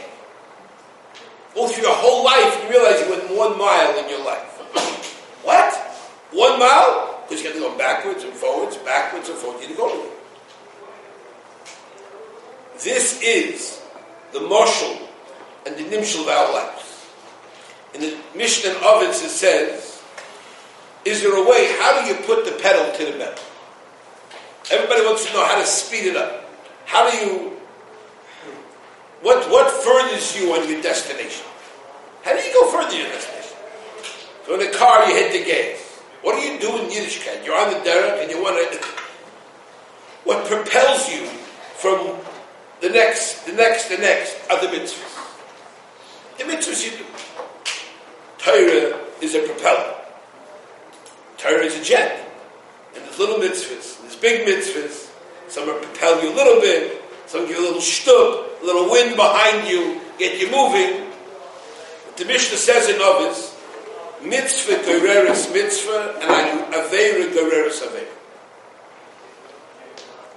Well, 1.55 1.69
through 1.69 1.83
your 1.83 1.95
whole 1.95 2.25
life, 2.25 2.63
you 2.63 2.71
realize 2.71 3.01
you 3.01 3.11
went 3.11 3.29
one 3.37 3.59
mile 3.59 3.99
in 3.99 4.09
your 4.09 4.25
life. 4.25 4.59
what? 5.45 5.75
One 6.33 6.59
mile? 6.59 7.23
Because 7.29 7.43
you 7.43 7.49
have 7.49 7.57
to 7.57 7.63
go 7.63 7.77
backwards 7.77 8.25
and 8.25 8.33
forwards, 8.33 8.77
backwards 8.79 9.29
and 9.29 9.37
forwards. 9.37 9.63
You 9.63 9.69
didn't 9.69 9.79
go 9.79 9.91
anywhere. 9.91 10.17
This 12.83 13.21
is 13.23 13.83
the 14.33 14.41
mashal 14.41 15.09
and 15.67 15.77
the 15.77 15.85
nimshal 15.85 16.23
of 16.23 16.29
our 16.29 16.53
lives. 16.53 17.07
In 17.95 18.01
the 18.01 18.17
Mishnah 18.35 18.71
of 18.71 19.03
it 19.03 19.13
says, 19.13 20.03
is 21.05 21.21
there 21.21 21.37
a 21.37 21.49
way, 21.49 21.77
how 21.81 22.01
do 22.01 22.09
you 22.09 22.15
put 22.23 22.45
the 22.45 22.53
pedal 22.53 22.91
to 22.97 23.13
the 23.13 23.19
metal? 23.19 23.45
Everybody 24.71 25.05
wants 25.05 25.27
to 25.27 25.33
know 25.35 25.45
how 25.45 25.59
to 25.61 25.67
speed 25.67 26.07
it 26.07 26.17
up. 26.17 26.42
How 26.87 27.11
do 27.11 27.17
you, 27.17 27.53
what, 29.23 29.51
what 29.51 29.71
furthers 29.71 30.37
you 30.37 30.53
on 30.53 30.69
your 30.69 30.83
destination? 30.83 31.47
How 32.23 32.37
do 32.37 32.43
you 32.43 32.53
go 32.53 32.71
further 32.71 32.97
your 32.97 33.09
destination? 33.09 33.57
So 34.47 34.55
in 34.55 34.61
the 34.61 34.77
car, 34.77 35.09
you 35.09 35.15
hit 35.15 35.33
the 35.33 35.45
gas. 35.45 35.79
What 36.23 36.41
do 36.41 36.47
you 36.47 36.59
do 36.59 36.79
in 36.79 36.89
Yiddishkeit? 36.89 37.45
You're 37.45 37.57
on 37.57 37.73
the 37.73 37.79
derech 37.79 38.23
and 38.23 38.31
you 38.31 38.43
want 38.43 38.57
to, 38.73 38.79
what 40.25 40.47
propels 40.47 41.09
you 41.09 41.27
from 41.77 42.17
the 42.81 42.91
next, 42.91 43.47
the 43.47 43.53
next, 43.53 43.89
the 43.89 43.99
next 43.99 44.37
are 44.51 44.61
the 44.61 44.67
mitzvahs. 44.67 45.19
The 46.39 46.45
mitzvahs 46.45 46.85
you 46.85 46.99
do. 46.99 47.05
Torah 48.39 48.99
is 49.21 49.35
a 49.35 49.43
propeller. 49.47 49.95
Torah 51.39 51.65
is 51.65 51.79
a 51.79 51.85
jet. 51.85 52.29
And 52.95 53.05
there's 53.05 53.19
little 53.19 53.37
mitzvahs, 53.37 54.01
there's 54.03 54.17
big 54.17 54.47
mitzvahs. 54.47 55.12
Some 55.53 55.67
propel 55.67 56.23
you 56.23 56.33
a 56.33 56.35
little 56.35 56.63
bit, 56.63 57.03
some 57.27 57.43
give 57.47 57.59
you 57.59 57.61
a 57.61 57.67
little 57.67 57.79
shtub, 57.79 58.63
a 58.63 58.65
little 58.65 58.91
wind 58.91 59.17
behind 59.17 59.69
you, 59.69 60.01
get 60.19 60.41
you 60.41 60.51
moving. 60.51 61.11
But 62.07 62.17
the 62.17 62.25
Mishnah 62.25 62.57
says 62.57 62.89
in 62.89 62.99
Ovis, 63.03 63.55
mitzvah 64.25 64.77
gereris 64.77 65.53
mitzvah, 65.53 66.17
and 66.23 66.73
avera 66.73 67.31
gereris 67.35 67.83
avera. 67.83 68.09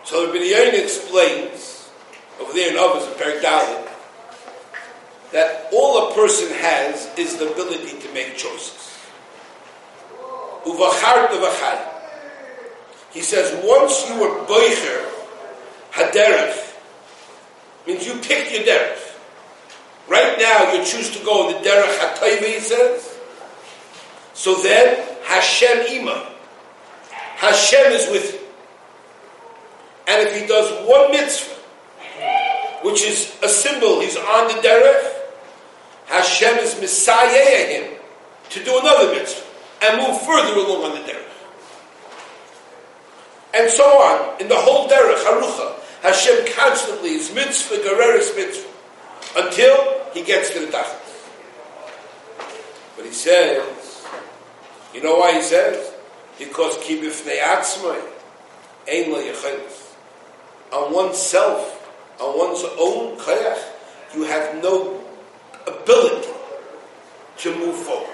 So 0.04 0.28
the 0.28 0.38
Binyayin 0.38 0.84
explains, 0.84 1.90
over 2.42 2.52
there 2.52 2.72
in 2.72 2.78
Ovis, 2.78 3.08
in 3.08 3.14
Perek 3.14 3.42
that 5.32 5.70
all 5.72 6.12
a 6.12 6.14
person 6.14 6.50
has 6.56 7.10
is 7.18 7.38
the 7.38 7.50
ability 7.54 8.02
to 8.02 8.14
make 8.14 8.36
choices. 8.36 9.00
Uvachar 10.66 11.30
v'char. 11.30 11.95
He 13.16 13.22
says, 13.22 13.50
once 13.64 14.10
you 14.10 14.22
are 14.26 14.46
boicher, 14.46 15.10
haderech, 15.94 16.76
means 17.88 18.06
you 18.06 18.16
pick 18.16 18.52
your 18.52 18.64
derech. 18.64 19.00
Right 20.10 20.38
now, 20.38 20.74
you 20.74 20.84
choose 20.84 21.18
to 21.18 21.24
go 21.24 21.48
in 21.48 21.56
the 21.56 21.70
derech 21.70 21.98
hatayva, 21.98 22.44
he 22.44 22.60
says. 22.60 23.18
So 24.34 24.56
then, 24.56 25.08
Hashem 25.24 26.02
ima. 26.02 26.30
Hashem 27.38 27.94
is 27.94 28.12
with 28.12 28.34
you. 28.34 28.40
And 30.10 30.28
if 30.28 30.42
he 30.42 30.46
does 30.46 30.70
one 30.86 31.12
mitzvah, 31.12 31.56
which 32.84 33.02
is 33.02 33.34
a 33.42 33.48
symbol, 33.48 34.02
he's 34.02 34.18
on 34.18 34.50
the 34.50 34.56
derech, 34.56 35.14
Hashem 36.08 36.58
is 36.58 36.82
messiah 36.82 37.66
him 37.68 37.98
to 38.50 38.64
do 38.66 38.78
another 38.78 39.14
mitzvah 39.14 39.46
and 39.84 40.02
move 40.02 40.22
further 40.24 40.54
along 40.60 40.92
on 40.92 41.02
the 41.02 41.10
derech 41.10 41.25
and 43.56 43.72
so 43.72 43.84
on. 43.84 44.42
In 44.42 44.50
the 44.50 44.56
whole 44.56 44.88
derech, 44.88 45.24
Harucha, 45.24 45.80
Hashem 46.02 46.54
constantly 46.54 47.12
is 47.12 47.34
mitzvah, 47.34 47.78
gereris 47.78 48.36
mitzvah, 48.36 48.70
until 49.38 50.02
he 50.14 50.24
gets 50.24 50.52
to 50.52 50.60
the 50.60 50.68
tachlis. 50.68 51.02
But 52.98 53.06
he 53.06 53.12
says, 53.12 54.06
you 54.94 55.02
know 55.02 55.16
why 55.16 55.34
he 55.34 55.42
says? 55.42 55.94
Because 56.38 56.76
kibifnei 56.80 57.40
atzmai, 57.40 58.02
ein 58.92 59.12
lo 59.12 59.20
On 60.74 60.94
oneself, 60.94 61.82
on 62.20 62.38
one's 62.38 62.64
own 62.78 63.18
kayach, 63.18 63.64
you 64.14 64.24
have 64.24 64.62
no 64.62 65.02
ability 65.66 66.30
to 67.38 67.56
move 67.56 67.76
forward. 67.76 68.10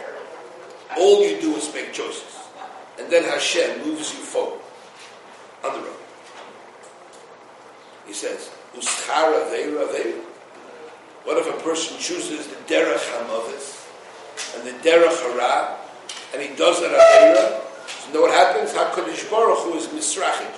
All 0.98 1.28
you 1.28 1.42
do 1.42 1.56
is 1.56 1.74
make 1.74 1.94
choices. 1.94 2.38
And 3.00 3.12
then 3.12 3.24
Hashem 3.24 3.86
moves 3.86 4.14
you 4.14 4.20
forward 4.20 4.62
on 5.64 5.74
the 5.74 5.80
road. 5.80 5.98
He 8.08 8.14
says, 8.14 8.50
Uschara 8.76 9.50
veira 9.52 9.88
veira. 9.88 10.20
What 11.24 11.38
if 11.38 11.48
a 11.48 11.64
person 11.64 11.98
chooses 12.00 12.48
the 12.48 12.56
derech 12.68 13.06
hamavis 13.14 13.88
and 14.56 14.68
the 14.68 14.72
derech 14.88 15.22
hara, 15.22 15.78
and 16.34 16.42
he 16.42 16.56
does 16.56 16.82
that 16.82 16.92
aveira? 16.92 17.62
You 18.08 18.14
know 18.14 18.22
what 18.22 18.32
happens? 18.32 18.72
Hakadosh 18.74 19.30
Baruch 19.30 19.60
Hu 19.60 19.74
is 19.76 19.88
misrachim. 19.88 20.50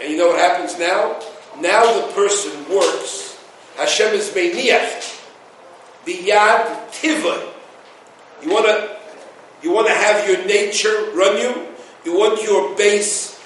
And 0.00 0.10
you 0.10 0.18
know 0.18 0.28
what 0.28 0.40
happens 0.40 0.78
now? 0.78 1.20
Now 1.60 2.00
the 2.00 2.12
person 2.12 2.52
works. 2.68 3.38
Hashem 3.76 4.14
is 4.14 4.30
meiniach. 4.30 5.20
The 6.04 6.14
yad 6.14 6.90
tiva. 6.90 7.52
You 8.42 8.50
want 8.50 8.66
to 8.66 8.96
you 9.62 9.70
want 9.70 9.86
to 9.86 9.94
have 9.94 10.28
your 10.28 10.44
nature 10.46 11.12
run 11.14 11.36
you? 11.36 11.68
You 12.04 12.18
want 12.18 12.42
your 12.42 12.76
base 12.76 13.40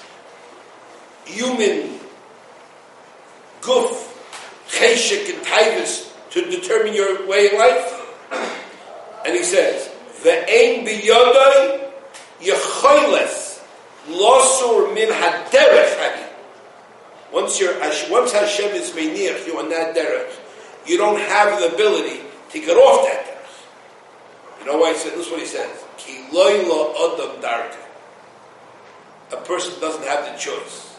human 1.25 1.99
goof, 3.61 3.93
cheshik, 4.69 5.33
and 5.35 5.45
tivus 5.45 6.13
to 6.31 6.49
determine 6.49 6.93
your 6.93 7.27
way 7.27 7.49
in 7.51 7.57
life? 7.57 7.93
And 9.25 9.35
he 9.35 9.43
says, 9.43 9.89
Ve'ein 10.23 10.87
biyodai 10.87 11.91
yechoiles 12.39 13.61
losur 14.07 14.93
min 14.93 15.09
haderech 15.09 16.27
once 17.31 17.59
you're, 17.59 17.77
once 18.09 18.31
Hashem 18.31 18.71
is 18.71 18.91
meiniach 18.91 19.45
you 19.45 19.59
on 19.59 19.69
that 19.69 19.95
derech, 19.95 20.33
you 20.85 20.97
don't 20.97 21.19
have 21.19 21.59
the 21.59 21.73
ability 21.73 22.21
to 22.51 22.59
get 22.59 22.77
off 22.77 23.05
that 23.05 23.25
derech. 23.25 24.59
You 24.61 24.65
know 24.71 24.77
why 24.77 24.93
he 24.93 24.99
said, 24.99 25.13
this 25.13 25.25
is 25.25 25.31
what 25.31 25.41
he 25.41 25.45
says, 25.45 25.83
Ki 25.97 26.25
loyla 26.31 26.95
adam 26.95 27.41
darka. 27.41 27.86
A 29.31 29.37
person 29.37 29.79
doesn't 29.79 30.05
have 30.05 30.25
the 30.25 30.37
choice. 30.37 30.95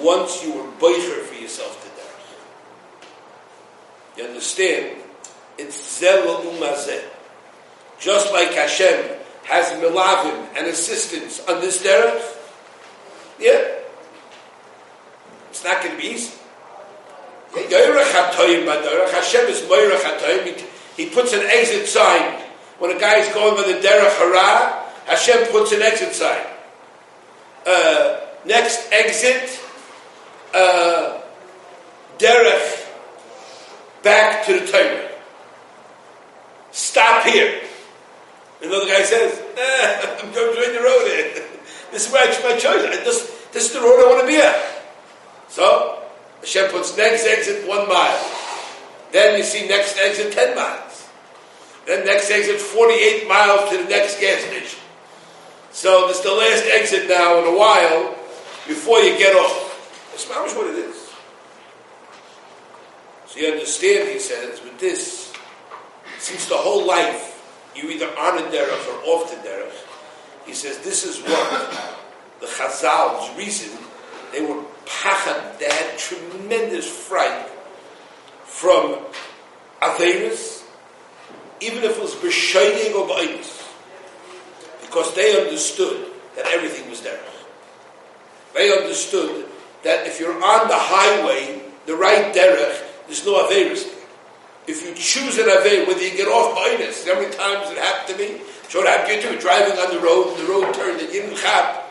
Once 0.00 0.44
you 0.44 0.52
were 0.52 0.70
boicher 0.80 1.22
for 1.22 1.34
yourself 1.34 1.82
to 1.82 1.88
derech. 2.00 2.36
You 4.18 4.24
understand? 4.24 4.96
It's 5.58 5.98
zel 5.98 6.42
umazeh. 6.42 7.02
Just 7.98 8.32
like 8.32 8.52
Hashem 8.52 9.18
has 9.44 9.70
milavim 9.80 10.46
and 10.56 10.66
assistants 10.66 11.46
on 11.46 11.60
this 11.60 11.82
derech, 11.82 12.22
yeah, 13.38 13.80
it's 15.50 15.64
not 15.64 15.82
going 15.82 15.96
to 15.96 16.00
be 16.00 16.08
easy. 16.08 16.32
Hashem 19.12 19.46
is 19.48 19.60
He 20.96 21.10
puts 21.10 21.32
an 21.34 21.42
exit 21.42 21.86
sign. 21.86 22.40
When 22.78 22.96
a 22.96 22.98
guy 22.98 23.18
is 23.18 23.32
going 23.34 23.54
by 23.54 23.62
the 23.62 23.86
Derech 23.86 24.16
Hara, 24.18 24.81
Hashem 25.06 25.52
puts 25.52 25.72
an 25.72 25.82
exit 25.82 26.14
sign. 26.14 26.46
Uh, 27.66 28.20
next 28.44 28.90
exit, 28.92 29.60
uh, 30.54 31.20
Derech, 32.18 32.88
back 34.02 34.44
to 34.46 34.60
the 34.60 34.66
Torah. 34.66 35.10
Stop 36.70 37.26
here. 37.26 37.62
And 38.62 38.70
the 38.70 38.76
other 38.76 38.86
guy 38.86 39.02
says, 39.02 39.40
eh, 39.56 40.18
I'm 40.22 40.32
going 40.32 40.54
to 40.54 40.62
join 40.62 40.74
the 40.74 40.82
road 40.82 41.06
here. 41.06 41.44
this 41.92 42.06
is 42.06 42.12
where 42.12 42.22
I 42.22 42.42
my 42.42 42.58
choice. 42.58 42.82
This, 43.04 43.46
this 43.52 43.66
is 43.66 43.72
the 43.72 43.80
road 43.80 44.04
I 44.04 44.10
want 44.10 44.20
to 44.22 44.26
be 44.26 44.36
at. 44.36 44.82
So, 45.48 46.02
Hashem 46.40 46.70
puts 46.70 46.96
next 46.96 47.26
exit 47.26 47.68
one 47.68 47.88
mile. 47.88 48.30
Then 49.12 49.36
you 49.36 49.44
see 49.44 49.68
next 49.68 49.98
exit 49.98 50.32
10 50.32 50.56
miles. 50.56 51.08
Then 51.86 52.06
next 52.06 52.30
exit 52.30 52.60
48 52.60 53.28
miles 53.28 53.70
to 53.70 53.76
the 53.78 53.84
next 53.84 54.18
gas 54.20 54.40
station. 54.42 54.78
So 55.72 56.06
this 56.08 56.18
is 56.18 56.24
the 56.24 56.32
last 56.32 56.64
exit 56.66 57.08
now 57.08 57.38
in 57.38 57.54
a 57.54 57.58
while 57.58 58.14
before 58.66 59.00
you 59.00 59.16
get 59.18 59.34
off. 59.34 60.08
That's 60.10 60.28
much 60.28 60.54
what 60.54 60.66
it 60.68 60.78
is. 60.78 61.10
So 63.26 63.40
you 63.40 63.52
understand, 63.52 64.10
he 64.10 64.18
says, 64.18 64.62
with 64.62 64.78
this, 64.78 65.32
since 66.18 66.46
the 66.46 66.56
whole 66.56 66.86
life 66.86 67.30
you 67.74 67.90
either 67.90 68.06
on 68.06 68.38
a 68.38 68.42
derech 68.48 68.88
or 68.88 69.14
off 69.14 69.30
the 69.30 69.48
derech, 69.48 69.72
he 70.44 70.52
says 70.52 70.78
this 70.80 71.04
is 71.04 71.20
what 71.22 71.98
the 72.40 72.46
Chazal's 72.46 73.36
reason 73.36 73.70
they 74.32 74.42
were 74.42 74.62
pachad, 74.84 75.58
they 75.58 75.66
had 75.66 75.98
tremendous 75.98 76.88
fright 76.88 77.46
from 78.44 78.98
Averis, 79.80 80.64
even 81.60 81.84
if 81.84 81.96
it 81.96 82.02
was 82.02 82.14
b'shaying 82.14 82.94
or 82.94 83.06
b'ayis, 83.08 83.61
because 84.92 85.14
they 85.14 85.40
understood 85.40 86.12
that 86.36 86.44
everything 86.46 86.88
was 86.90 87.00
there. 87.00 87.18
They 88.52 88.70
understood 88.76 89.46
that 89.84 90.06
if 90.06 90.20
you're 90.20 90.34
on 90.34 90.68
the 90.68 90.76
highway, 90.76 91.62
the 91.86 91.96
right 91.96 92.34
derech, 92.34 92.76
there's 93.06 93.24
no 93.24 93.48
Averis 93.48 93.88
If 94.66 94.84
you 94.84 94.94
choose 94.94 95.38
an 95.38 95.48
Aver, 95.48 95.88
whether 95.88 96.04
you 96.04 96.14
get 96.14 96.28
off 96.28 96.56
b'ayis, 96.58 97.08
how 97.08 97.18
many 97.18 97.34
times 97.34 97.70
it 97.70 97.78
happened 97.78 98.18
to 98.18 98.22
me? 98.22 98.42
Sure, 98.68 98.86
have 98.86 99.08
you 99.08 99.20
too, 99.22 99.40
driving 99.40 99.78
on 99.78 99.94
the 99.94 100.00
road, 100.00 100.36
the 100.36 100.44
road 100.44 100.72
turned, 100.74 101.00
and 101.00 101.12
you 101.12 101.22
didn't 101.22 101.38
have 101.38 101.82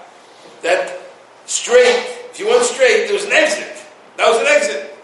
that 0.61 1.01
straight 1.47 2.21
if 2.31 2.39
you 2.39 2.47
went 2.47 2.63
straight, 2.63 3.07
there 3.07 3.13
was 3.13 3.25
an 3.25 3.33
exit. 3.33 3.75
That 4.15 4.29
was 4.29 4.39
an 4.39 4.47
exit. 4.47 4.95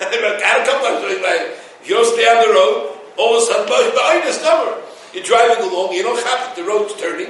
I 0.00 0.12
had 0.44 0.60
a 0.60 0.66
couple 0.68 0.86
of 0.92 1.00
times 1.00 1.22
like, 1.22 1.56
if 1.80 1.88
you 1.88 1.94
don't 1.94 2.04
stay 2.04 2.28
on 2.28 2.44
the 2.44 2.52
road, 2.52 3.00
all 3.16 3.36
of 3.36 3.42
a 3.42 3.46
sudden, 3.46 3.64
this 4.24 4.42
number. 4.44 4.76
You're 5.12 5.24
driving 5.24 5.64
along, 5.66 5.92
you 5.92 6.02
don't 6.02 6.22
have 6.22 6.50
it, 6.50 6.56
the 6.56 6.64
road's 6.64 6.94
turning, 6.94 7.28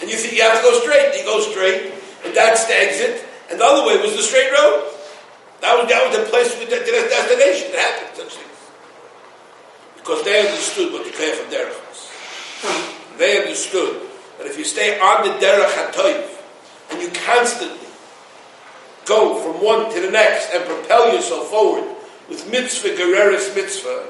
and 0.00 0.10
you 0.10 0.16
think 0.16 0.34
you 0.34 0.42
have 0.42 0.58
to 0.58 0.62
go 0.62 0.78
straight. 0.80 1.10
and 1.10 1.18
You 1.18 1.24
go 1.24 1.40
straight, 1.40 1.92
and 2.24 2.34
that's 2.34 2.66
the 2.66 2.74
exit, 2.74 3.26
and 3.50 3.58
the 3.58 3.64
other 3.64 3.86
way 3.86 4.00
was 4.00 4.16
the 4.16 4.22
straight 4.22 4.50
road. 4.52 4.86
That 5.60 5.76
was, 5.76 5.88
that 5.90 6.06
was 6.06 6.16
the 6.16 6.24
place, 6.30 6.56
with 6.58 6.70
the 6.70 6.76
destination. 6.78 7.74
It 7.74 7.78
happened, 7.78 8.16
such 8.16 8.34
things. 8.38 8.58
Because 9.96 10.24
they 10.24 10.40
understood 10.40 10.92
what 10.92 11.04
the 11.04 11.10
Kayach 11.10 11.44
of 11.44 11.52
Derech 11.52 11.76
was. 11.88 12.08
They 13.18 13.42
understood 13.42 14.08
that 14.38 14.46
if 14.46 14.56
you 14.56 14.64
stay 14.64 14.98
on 14.98 15.26
the 15.26 15.34
Derech 15.44 15.68
HaToiv, 15.68 16.40
and 16.90 17.02
you 17.02 17.10
constantly 17.26 17.88
go 19.04 19.42
from 19.42 19.62
one 19.62 19.92
to 19.92 20.00
the 20.00 20.10
next 20.10 20.54
and 20.54 20.64
propel 20.64 21.12
yourself 21.12 21.48
forward 21.48 21.84
with 22.28 22.48
mitzvah, 22.50 22.90
goreres 22.90 23.54
mitzvah. 23.54 24.06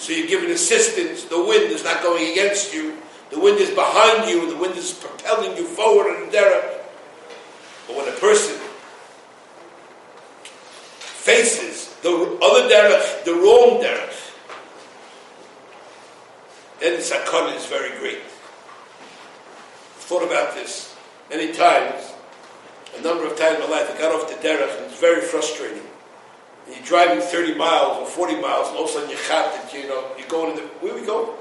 So 0.00 0.14
you're 0.14 0.26
given 0.26 0.50
assistance. 0.50 1.24
The 1.24 1.36
wind 1.36 1.64
is 1.64 1.84
not 1.84 2.02
going 2.02 2.32
against 2.32 2.72
you. 2.72 2.96
The 3.28 3.38
wind 3.38 3.58
is 3.58 3.68
behind 3.68 4.30
you. 4.30 4.48
The 4.48 4.56
wind 4.56 4.74
is 4.76 4.92
propelling 4.92 5.58
you 5.58 5.66
forward 5.66 6.14
in 6.16 6.30
the 6.30 6.36
derech. 6.36 6.78
But 7.86 7.96
when 7.96 8.08
a 8.08 8.16
person 8.16 8.56
faces 10.96 11.94
the 12.02 12.10
other 12.42 12.66
derech, 12.66 13.24
the 13.24 13.34
wrong 13.34 13.82
derech, 13.82 14.32
then 16.80 16.96
the 16.96 17.02
sakana 17.02 17.54
is 17.54 17.66
very 17.66 17.96
great. 17.98 18.22
I've 18.22 20.02
thought 20.02 20.24
about 20.24 20.54
this 20.54 20.96
many 21.28 21.52
times 21.52 22.10
a 22.98 23.02
number 23.02 23.26
of 23.26 23.36
times 23.38 23.56
in 23.56 23.70
my 23.70 23.76
life, 23.76 23.94
I 23.94 23.98
got 23.98 24.14
off 24.14 24.28
the 24.28 24.48
derech, 24.48 24.76
and 24.78 24.86
it's 24.86 24.98
very 24.98 25.20
frustrating. 25.20 25.82
You're 26.70 26.84
driving 26.84 27.20
30 27.20 27.54
miles 27.54 27.98
or 27.98 28.06
40 28.06 28.40
miles, 28.40 28.68
and 28.68 28.76
all 28.76 28.84
of 28.84 28.90
a 28.90 28.92
sudden 28.92 29.10
you 29.10 29.16
chat 29.16 29.52
that, 29.52 29.72
you 29.74 29.88
know, 29.88 30.04
you're 30.18 30.28
going 30.28 30.56
to 30.56 30.62
the, 30.62 30.68
where 30.78 30.94
we 30.94 31.04
going? 31.04 31.36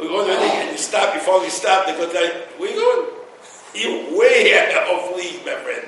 We're 0.00 0.08
going 0.08 0.28
there, 0.28 0.38
and 0.38 0.70
you 0.70 0.78
stop, 0.78 1.14
you 1.14 1.20
finally 1.20 1.50
stop, 1.50 1.86
they 1.86 1.92
go, 1.92 2.06
where 2.58 2.70
you 2.70 2.76
going? 2.76 3.14
You're 3.74 4.18
way 4.18 4.58
out 4.58 4.88
of 4.88 5.16
league, 5.16 5.44
my 5.44 5.54
friend. 5.56 5.86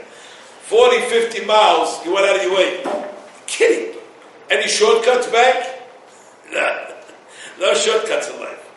40, 0.69 1.01
50 1.09 1.45
miles, 1.47 2.05
you 2.05 2.13
went 2.13 2.27
out 2.27 2.37
of 2.37 2.43
your 2.43 2.55
way. 2.55 2.83
You're 2.83 3.11
kidding. 3.47 4.01
Any 4.51 4.69
shortcuts 4.69 5.27
back? 5.29 5.79
No. 6.53 6.95
No 7.61 7.75
shortcuts 7.75 8.29
in 8.29 8.41
life. 8.41 8.69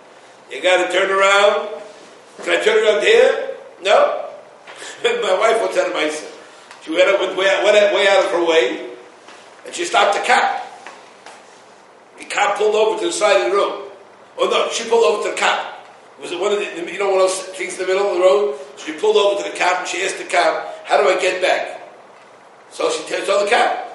You 0.51 0.61
got 0.61 0.85
to 0.85 0.93
turn 0.93 1.09
around. 1.09 1.69
Can 2.43 2.59
I 2.59 2.63
turn 2.63 2.85
around 2.85 3.01
here? 3.01 3.55
No. 3.81 4.29
my 5.03 5.39
wife 5.39 5.59
was 5.59 5.75
telling 5.75 5.93
my 5.93 6.11
she 6.83 6.91
went, 6.91 7.37
way, 7.37 7.63
went 7.63 7.95
way 7.95 8.07
out 8.09 8.25
of 8.25 8.31
her 8.31 8.45
way, 8.45 8.92
and 9.65 9.73
she 9.73 9.85
stopped 9.85 10.17
the 10.17 10.25
cop. 10.25 10.61
The 12.17 12.25
cop 12.25 12.57
pulled 12.57 12.75
over 12.75 12.99
to 12.99 13.07
the 13.07 13.11
side 13.11 13.45
of 13.45 13.51
the 13.51 13.57
road. 13.57 13.91
Oh 14.37 14.49
no, 14.49 14.69
she 14.71 14.87
pulled 14.89 15.05
over 15.05 15.23
to 15.23 15.35
the 15.35 15.39
cop. 15.39 15.73
Was 16.21 16.31
it 16.31 16.39
one 16.39 16.51
of 16.51 16.59
the, 16.59 16.65
you 16.65 16.99
know, 16.99 17.09
one 17.09 17.21
of 17.21 17.27
those 17.27 17.41
things 17.57 17.73
in 17.73 17.85
the 17.85 17.93
middle 17.93 18.09
of 18.09 18.17
the 18.17 18.21
road? 18.21 18.59
She 18.77 18.93
pulled 18.93 19.17
over 19.17 19.43
to 19.43 19.49
the 19.49 19.57
cop 19.57 19.79
and 19.79 19.87
she 19.87 20.03
asked 20.03 20.17
the 20.17 20.25
cop, 20.25 20.85
how 20.85 21.01
do 21.01 21.09
I 21.09 21.19
get 21.19 21.41
back? 21.41 21.81
So 22.71 22.89
she 22.89 23.03
told 23.09 23.45
the 23.45 23.49
cop. 23.49 23.89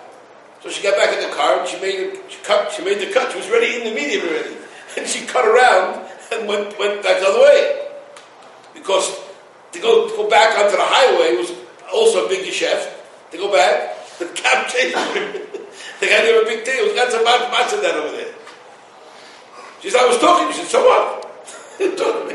So 0.63 0.69
she 0.71 0.83
got 0.83 0.97
back 0.97 1.15
in 1.17 1.29
the 1.29 1.35
car 1.35 1.61
and 1.61 1.69
she 1.69 1.81
made, 1.81 2.19
she 2.29 2.39
cut, 2.43 2.73
she 2.73 2.85
made 2.85 2.99
the 2.99 3.13
cut. 3.13 3.31
She 3.33 3.39
was 3.39 3.49
ready 3.51 3.77
in 3.77 3.85
the 3.85 3.95
medium 3.95 4.27
already. 4.27 4.57
And 4.97 5.07
she 5.07 5.27
cut 5.27 5.47
around 5.47 6.09
and 6.33 6.49
went, 6.49 6.77
went 6.79 7.03
back 7.03 7.21
the 7.21 7.29
other 7.29 7.41
way. 7.41 7.89
Because 8.75 9.21
to 9.73 9.79
go 9.81 10.09
to 10.09 10.17
go 10.17 10.29
back 10.29 10.59
onto 10.59 10.77
the 10.77 10.83
highway 10.83 11.37
was 11.37 11.53
also 11.93 12.27
a 12.27 12.29
big 12.29 12.45
geschäft. 12.45 12.91
To 13.31 13.37
go 13.37 13.53
back, 13.53 13.98
the 14.19 14.27
him. 14.27 14.93
the 16.01 16.07
guy 16.07 16.21
did 16.23 16.43
a 16.43 16.45
big. 16.45 16.67
It 16.67 16.85
was 16.85 16.95
got 16.95 17.11
some 17.11 17.25
of 17.73 17.83
that 17.83 17.95
over 17.95 18.17
there. 18.17 18.35
She 19.81 19.91
said, 19.91 20.01
I 20.01 20.07
was 20.09 20.19
talking. 20.19 20.51
She 20.53 20.63
said, 20.63 20.69
so 20.69 20.85
what? 20.85 21.23
talk 21.97 22.29
to 22.29 22.35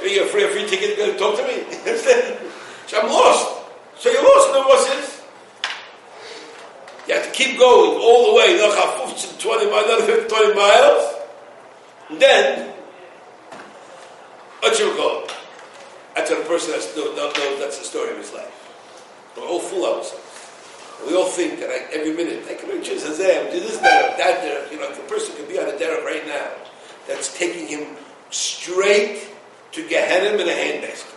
Are 0.00 0.06
you 0.06 0.24
free, 0.26 0.46
free 0.48 0.66
ticket 0.66 0.96
to 0.96 1.18
talk 1.18 1.36
to 1.36 1.44
me? 1.44 1.62
said, 1.96 2.38
I'm 2.94 3.10
lost. 3.10 3.60
So 3.98 4.10
you're 4.10 4.22
lost, 4.22 4.54
no 4.54 4.66
what's 4.66 4.86
this? 4.88 5.22
You 7.06 7.14
have 7.14 7.24
to 7.24 7.32
keep 7.32 7.58
going 7.58 8.00
all 8.00 8.32
the 8.32 8.38
way, 8.38 8.56
20 9.38 9.70
miles, 9.70 9.84
another 9.84 10.28
20 10.28 10.54
miles. 10.54 11.14
And 12.08 12.20
then, 12.20 12.72
you 14.78 14.96
go? 14.96 15.26
That's 16.14 16.30
a 16.30 16.36
person 16.36 16.72
has 16.74 16.92
to 16.94 17.00
know, 17.14 17.58
that's 17.60 17.78
the 17.78 17.84
story 17.84 18.10
of 18.10 18.16
his 18.16 18.32
life. 18.32 19.32
We're 19.36 19.44
all 19.44 19.60
full 19.60 19.84
of. 19.84 20.06
We 21.06 21.16
all 21.16 21.28
think 21.28 21.60
that 21.60 21.70
I, 21.70 21.94
every 21.94 22.12
minute, 22.12 22.44
I 22.48 22.54
can 22.54 22.68
Shazam, 22.68 23.50
do 23.52 23.60
this, 23.60 23.78
that, 23.78 24.16
that, 24.18 24.72
you 24.72 24.78
know, 24.78 24.88
a 24.88 25.08
person 25.08 25.34
can 25.36 25.46
be 25.46 25.58
on 25.58 25.68
a 25.68 25.72
derech 25.72 26.04
right 26.04 26.26
now 26.26 26.50
that's 27.08 27.36
taking 27.36 27.66
him 27.66 27.96
straight 28.30 29.26
to 29.72 29.88
Gehenna 29.88 30.36
in 30.36 30.48
a 30.48 30.52
handbasket. 30.52 31.16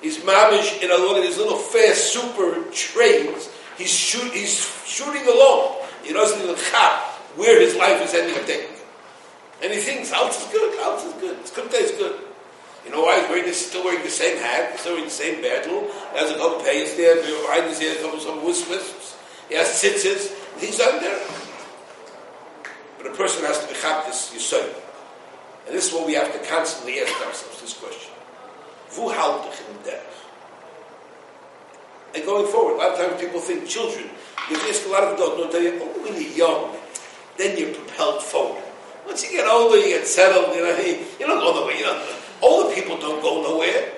He's 0.00 0.18
mamish 0.18 0.82
in 0.82 0.90
a 0.90 0.96
lot 0.96 1.16
of 1.16 1.22
these 1.22 1.38
little 1.38 1.58
fast 1.58 2.12
super 2.12 2.64
trains. 2.72 3.48
He's, 3.78 3.90
shoot, 3.90 4.32
he's 4.32 4.58
shooting 4.84 5.26
along. 5.26 5.78
He 6.02 6.12
doesn't 6.12 6.42
even 6.42 6.56
chap 6.56 7.00
where 7.36 7.60
his 7.60 7.76
life 7.76 8.02
is 8.02 8.14
ending 8.14 8.36
up 8.36 8.46
taking 8.46 8.68
him. 8.68 8.82
And 9.62 9.72
he 9.72 9.78
thinks, 9.78 10.12
Alt 10.12 10.30
is 10.30 10.48
good, 10.50 10.80
Alt 10.80 11.04
is 11.04 11.12
good, 11.14 11.36
good, 11.54 11.70
it's 11.72 11.96
good. 11.96 12.18
You 12.84 12.90
know 12.90 13.02
why 13.02 13.20
he's 13.20 13.28
wearing 13.28 13.44
this, 13.44 13.68
still 13.68 13.84
wearing 13.84 14.02
the 14.02 14.10
same 14.10 14.38
hat, 14.38 14.78
still 14.78 14.92
wearing 14.92 15.06
the 15.06 15.10
same 15.10 15.40
battle. 15.40 15.86
He 16.12 16.18
has 16.18 16.30
a 16.30 16.36
couple 16.36 16.58
of 16.58 16.64
pants 16.64 16.96
there, 16.96 17.16
behind 17.16 17.70
his 17.70 17.80
ear, 17.80 17.94
a 17.98 18.02
couple 18.02 18.18
of 18.18 18.42
wisps. 18.42 19.16
He 19.48 19.54
has 19.54 19.68
tzitzis. 19.68 20.32
He's 20.58 20.80
under. 20.80 21.18
But 22.98 23.12
a 23.12 23.14
person 23.14 23.44
has 23.44 23.60
to 23.60 23.68
be 23.68 23.74
chaptis 23.74 24.32
yisod. 24.34 24.74
And 25.66 25.74
this 25.74 25.88
is 25.88 25.92
what 25.92 26.06
we 26.06 26.14
have 26.14 26.32
to 26.32 26.48
constantly 26.48 27.00
ask 27.00 27.14
ourselves, 27.26 27.60
this 27.60 27.74
question. 27.74 28.12
Vu 28.90 29.10
in 29.10 29.16
derech. 29.16 30.22
And 32.14 32.24
going 32.26 32.46
forward, 32.50 32.74
a 32.74 32.78
lot 32.78 32.92
of 32.92 32.98
times 32.98 33.20
people 33.20 33.40
think 33.40 33.66
children, 33.66 34.10
you 34.50 34.56
ask 34.56 34.86
a 34.86 34.90
lot 34.90 35.04
of 35.04 35.14
adults, 35.14 35.36
don't 35.36 35.50
tell 35.50 35.62
you, 35.62 35.78
oh, 35.80 36.02
when 36.02 36.20
you're 36.20 36.32
young, 36.32 36.76
then 37.38 37.56
you're 37.56 37.74
propelled 37.74 38.22
forward. 38.22 38.62
Once 39.06 39.24
you 39.24 39.30
get 39.30 39.48
older, 39.48 39.78
you 39.78 39.96
get 39.98 40.06
settled, 40.06 40.54
you 40.54 40.62
know, 40.62 40.76
you 41.20 41.26
don't 41.26 41.40
go 41.40 41.60
nowhere, 41.60 41.74
you 41.74 41.84
know, 41.84 42.06
older 42.42 42.74
people 42.74 42.98
don't 42.98 43.22
go 43.22 43.42
nowhere. 43.42 43.92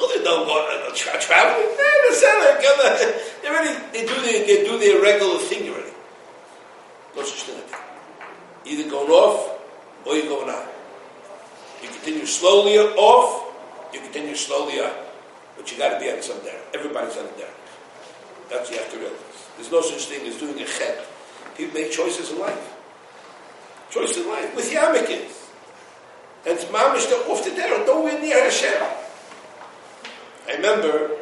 Older 0.00 0.24
don't 0.24 0.46
go 0.46 0.90
tra- 0.94 1.20
traveling. 1.20 1.68
They're 1.76 2.14
settled, 2.14 2.62
they're 3.42 3.52
ready, 3.52 3.78
they 3.92 4.06
do 4.06 4.20
their, 4.22 4.46
they 4.46 4.64
do 4.64 4.78
their 4.78 5.02
regular 5.02 5.38
thing 5.38 5.68
already. 5.68 5.92
No 7.16 7.22
such 7.22 7.42
thing. 7.42 7.62
Either 8.64 8.90
going 8.90 9.10
off, 9.10 9.58
or 10.06 10.14
you're 10.14 10.26
going 10.26 10.48
on. 10.48 10.66
You 11.82 11.88
continue 11.88 12.26
slowly 12.26 12.78
off, 12.78 13.54
you 13.92 14.00
continue 14.00 14.34
slowly 14.34 14.80
on. 14.80 14.92
But 15.56 15.70
you 15.70 15.78
got 15.78 15.94
to 15.94 16.00
be 16.00 16.10
on 16.10 16.22
some 16.22 16.38
derech. 16.38 16.74
Everybody's 16.74 17.16
on 17.18 17.26
derech. 17.36 17.52
That's 18.48 18.68
what 18.68 18.70
you 18.70 18.78
have 18.78 18.92
to 18.92 18.98
realize. 18.98 19.48
There's 19.56 19.70
no 19.70 19.82
such 19.82 20.06
thing 20.06 20.26
as 20.26 20.38
doing 20.38 20.58
a 20.60 20.64
chet. 20.64 21.04
People 21.56 21.80
make 21.80 21.92
choices 21.92 22.30
in 22.30 22.38
life. 22.38 22.74
Choices 23.90 24.24
in 24.24 24.28
life. 24.28 24.56
With 24.56 24.70
Yamikins. 24.72 25.39
And 26.46 26.58
mamish 26.58 27.08
the 27.08 27.50
derech. 27.50 27.86
Don't 27.86 28.04
win 28.04 28.22
near 28.22 28.42
Hashem. 28.44 28.82
I 30.48 30.54
remember 30.54 31.16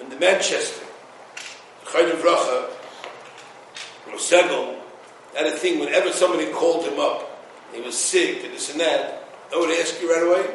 in 0.00 0.08
the 0.08 0.16
Manchester, 0.16 0.86
Chayin 1.84 2.12
Vracha, 2.12 2.70
Rosegel, 4.06 4.76
had 5.36 5.46
a 5.46 5.50
thing 5.50 5.78
whenever 5.78 6.12
somebody 6.12 6.50
called 6.52 6.84
him 6.84 6.98
up, 6.98 7.44
he 7.72 7.80
was 7.80 7.98
sick 7.98 8.44
and 8.44 8.54
this 8.54 8.70
and 8.70 8.80
that, 8.80 9.24
I 9.52 9.58
would 9.58 9.70
ask 9.78 10.00
you 10.00 10.12
right 10.12 10.22
away, 10.22 10.54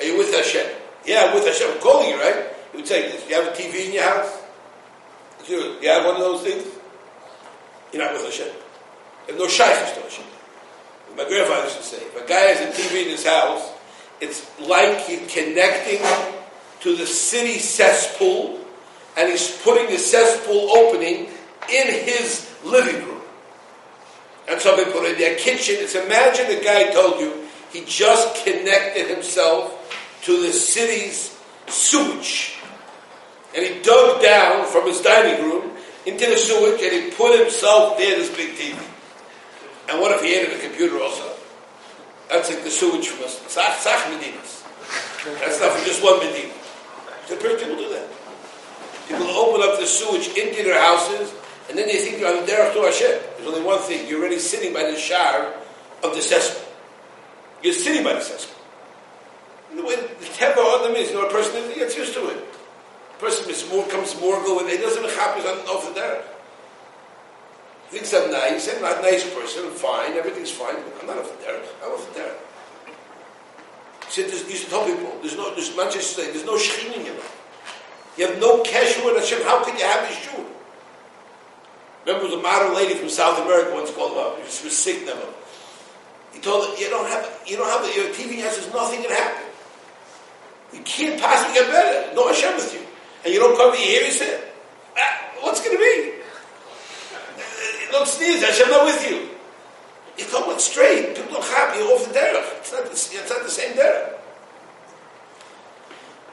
are 0.00 0.04
you 0.04 0.18
with 0.18 0.32
Hashem? 0.34 0.66
Yeah, 1.04 1.26
I'm 1.26 1.34
with 1.34 1.46
Hashem. 1.46 1.70
I'm 1.70 1.80
calling 1.80 2.08
you, 2.08 2.16
right? 2.16 2.46
He 2.72 2.78
would 2.78 2.86
say 2.86 3.10
this. 3.10 3.28
You 3.28 3.34
have 3.36 3.46
a 3.46 3.56
TV 3.56 3.86
in 3.86 3.92
your 3.94 4.04
house? 4.04 4.42
You 5.46 5.78
have 5.82 6.04
one 6.06 6.16
of 6.16 6.20
those 6.20 6.42
things? 6.42 6.66
You're 7.92 8.02
not 8.02 8.14
with 8.14 8.24
Hashem. 8.24 8.48
You 8.48 9.32
have 9.34 9.38
no 9.38 9.46
shaykhs 9.46 9.92
to 9.92 10.00
Hashem. 10.00 10.24
My 11.16 11.24
grandfather 11.28 11.64
used 11.64 11.76
to 11.76 11.82
say, 11.82 11.96
if 11.98 12.24
a 12.24 12.28
guy 12.28 12.40
has 12.40 12.60
a 12.60 12.80
TV 12.80 13.04
in 13.04 13.10
his 13.10 13.24
house, 13.24 13.70
it's 14.20 14.44
like 14.60 15.00
he's 15.02 15.32
connecting 15.32 16.00
to 16.80 16.96
the 16.96 17.06
city 17.06 17.58
cesspool, 17.58 18.60
and 19.16 19.30
he's 19.30 19.56
putting 19.62 19.86
the 19.88 19.98
cesspool 19.98 20.70
opening 20.70 21.28
in 21.72 21.86
his 22.04 22.50
living 22.64 23.06
room. 23.06 23.22
And 24.48 24.60
some 24.60 24.76
people 24.76 24.92
put 24.92 25.04
it 25.04 25.12
in 25.12 25.18
their 25.18 25.36
kitchen. 25.36 25.76
It's 25.78 25.94
imagine 25.94 26.48
the 26.48 26.62
guy 26.62 26.92
told 26.92 27.20
you 27.20 27.32
he 27.72 27.84
just 27.86 28.44
connected 28.44 29.08
himself 29.08 30.20
to 30.24 30.42
the 30.42 30.52
city's 30.52 31.38
sewage. 31.68 32.58
And 33.56 33.64
he 33.64 33.80
dug 33.82 34.20
down 34.20 34.66
from 34.66 34.86
his 34.86 35.00
dining 35.00 35.44
room 35.44 35.70
into 36.06 36.26
the 36.26 36.36
sewage 36.36 36.82
and 36.82 36.92
he 36.92 37.10
put 37.12 37.38
himself 37.38 37.96
there, 37.98 38.18
this 38.18 38.34
big 38.36 38.54
TV. 38.56 38.93
And 39.90 40.00
what 40.00 40.12
if 40.12 40.22
he 40.22 40.34
added 40.38 40.56
a 40.56 40.60
computer 40.60 41.00
also? 41.00 41.34
That's 42.28 42.50
like 42.50 42.64
the 42.64 42.70
sewage 42.70 43.08
from 43.08 43.26
us. 43.26 43.40
Sach, 43.48 43.76
Medinas. 44.10 44.64
That's 45.40 45.60
not 45.60 45.72
for 45.72 45.84
just 45.84 46.02
one 46.02 46.18
Medina. 46.18 46.52
The 47.28 47.36
people 47.36 47.76
do 47.76 47.88
that. 47.90 48.08
People 49.08 49.26
open 49.28 49.62
up 49.62 49.78
the 49.78 49.86
sewage 49.86 50.28
into 50.28 50.62
their 50.62 50.80
houses 50.80 51.32
and 51.68 51.78
then 51.78 51.86
they 51.86 51.96
think 51.96 52.18
they're 52.18 52.36
on 52.36 52.46
derech 52.46 52.72
to 52.74 52.80
Hashem. 52.82 53.20
There's 53.36 53.48
only 53.48 53.62
one 53.62 53.80
thing. 53.80 54.06
You're 54.08 54.20
already 54.20 54.38
sitting 54.38 54.72
by 54.72 54.90
the 54.90 54.96
shower 54.96 55.52
of 56.02 56.14
the 56.14 56.20
cesspool. 56.20 56.68
You're 57.62 57.72
sitting 57.72 58.04
by 58.04 58.14
the 58.14 58.20
cesspool. 58.20 58.62
The 59.74 59.82
way 59.82 59.96
the 59.96 60.26
teva 60.26 60.58
on 60.58 60.84
them 60.84 60.96
is, 60.96 61.10
you 61.10 61.16
know, 61.16 61.26
a 61.26 61.30
person 61.30 61.68
he 61.70 61.76
gets 61.76 61.96
used 61.96 62.14
to 62.14 62.28
it. 62.28 62.44
A 63.16 63.20
person 63.20 63.50
is 63.50 63.68
more 63.70 63.86
comes 63.88 64.18
more 64.20 64.36
go 64.42 64.60
and 64.60 64.68
he 64.68 64.76
doesn't 64.76 65.02
have 65.02 65.36
on 65.38 65.58
off 65.68 65.92
the 65.92 66.00
derech. 66.00 66.22
Thinks 67.90 68.12
I'm 68.14 68.30
nice, 68.32 68.68
I'm 68.74 68.82
not 68.82 68.98
a 68.98 69.02
nice 69.02 69.22
person, 69.34 69.70
fine, 69.70 70.14
everything's 70.14 70.50
fine. 70.50 70.76
I'm 71.00 71.06
not 71.06 71.18
off 71.18 71.30
the. 71.38 71.48
I'm 71.48 71.60
the 71.60 72.20
derech. 72.20 72.36
He 74.06 74.22
said, 74.22 74.48
you 74.48 74.56
should 74.56 74.70
tell 74.70 74.84
people, 74.84 75.16
there's 75.22 75.36
no, 75.36 75.54
there's 75.54 75.74
much 75.76 75.94
say, 75.94 76.30
there's 76.30 76.44
no 76.44 76.56
shechina 76.56 76.96
in 76.98 77.06
your 77.06 77.14
life. 77.14 77.40
You 78.16 78.26
have 78.28 78.38
no 78.38 78.62
kesher 78.62 79.04
with 79.04 79.16
Hashem. 79.16 79.42
How 79.42 79.64
can 79.64 79.76
you 79.76 79.84
have 79.84 80.08
a 80.08 80.12
shul? 80.12 80.44
Remember, 82.06 82.34
a 82.34 82.40
modern 82.40 82.74
lady 82.74 82.94
from 82.94 83.08
South 83.08 83.40
America 83.40 83.74
once 83.74 83.90
called 83.90 84.16
up. 84.18 84.36
She 84.48 84.64
was 84.64 84.76
sick 84.76 85.04
never. 85.06 85.26
He 86.32 86.40
told 86.40 86.68
her, 86.68 86.76
"You 86.76 86.90
don't 86.90 87.06
have, 87.08 87.24
you 87.46 87.56
don't 87.56 87.68
have 87.68 87.82
your 87.96 88.12
TV 88.12 88.42
has. 88.42 88.58
There's 88.58 88.72
nothing 88.74 89.02
can 89.02 89.10
happen. 89.10 89.44
You 90.72 90.80
can't 90.82 91.20
possibly 91.20 91.54
get 91.54 91.70
better. 91.70 92.14
No 92.14 92.28
Hashem 92.28 92.54
with 92.56 92.74
you, 92.74 92.82
and 93.24 93.32
you 93.32 93.40
don't 93.40 93.56
come. 93.56 93.74
He 93.74 94.10
said, 94.10 94.42
ah, 94.98 95.30
"What's 95.40 95.60
going 95.64 95.76
to 95.76 95.82
be? 95.82 95.93
Don't 97.94 98.08
sneeze. 98.08 98.42
Hashem 98.42 98.68
not 98.70 98.84
with 98.90 99.00
you." 99.08 99.34
You 100.18 100.24
come 100.26 100.50
it 100.50 100.60
straight. 100.60 101.16
People 101.16 101.34
don't 101.34 101.44
have 101.44 101.76
you 101.76 101.82
off 101.92 102.06
the 102.06 102.14
derech. 102.18 102.58
It's 102.58 102.72
not 102.72 102.84
the, 102.84 102.90
it's 102.90 103.30
not 103.30 103.42
the 103.42 103.50
same 103.50 103.72
derech. 103.72 104.14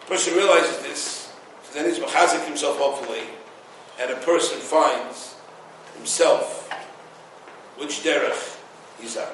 person 0.08 0.34
realizes 0.36 0.78
this, 0.80 1.32
then 1.74 1.86
he's 1.86 2.00
machazik 2.00 2.46
himself 2.46 2.78
hopefully, 2.78 3.24
and 4.00 4.12
a 4.12 4.16
person 4.18 4.60
finds 4.60 5.36
himself 5.96 6.70
which 7.78 8.04
derech 8.04 8.58
he's 9.00 9.18
on. 9.18 9.28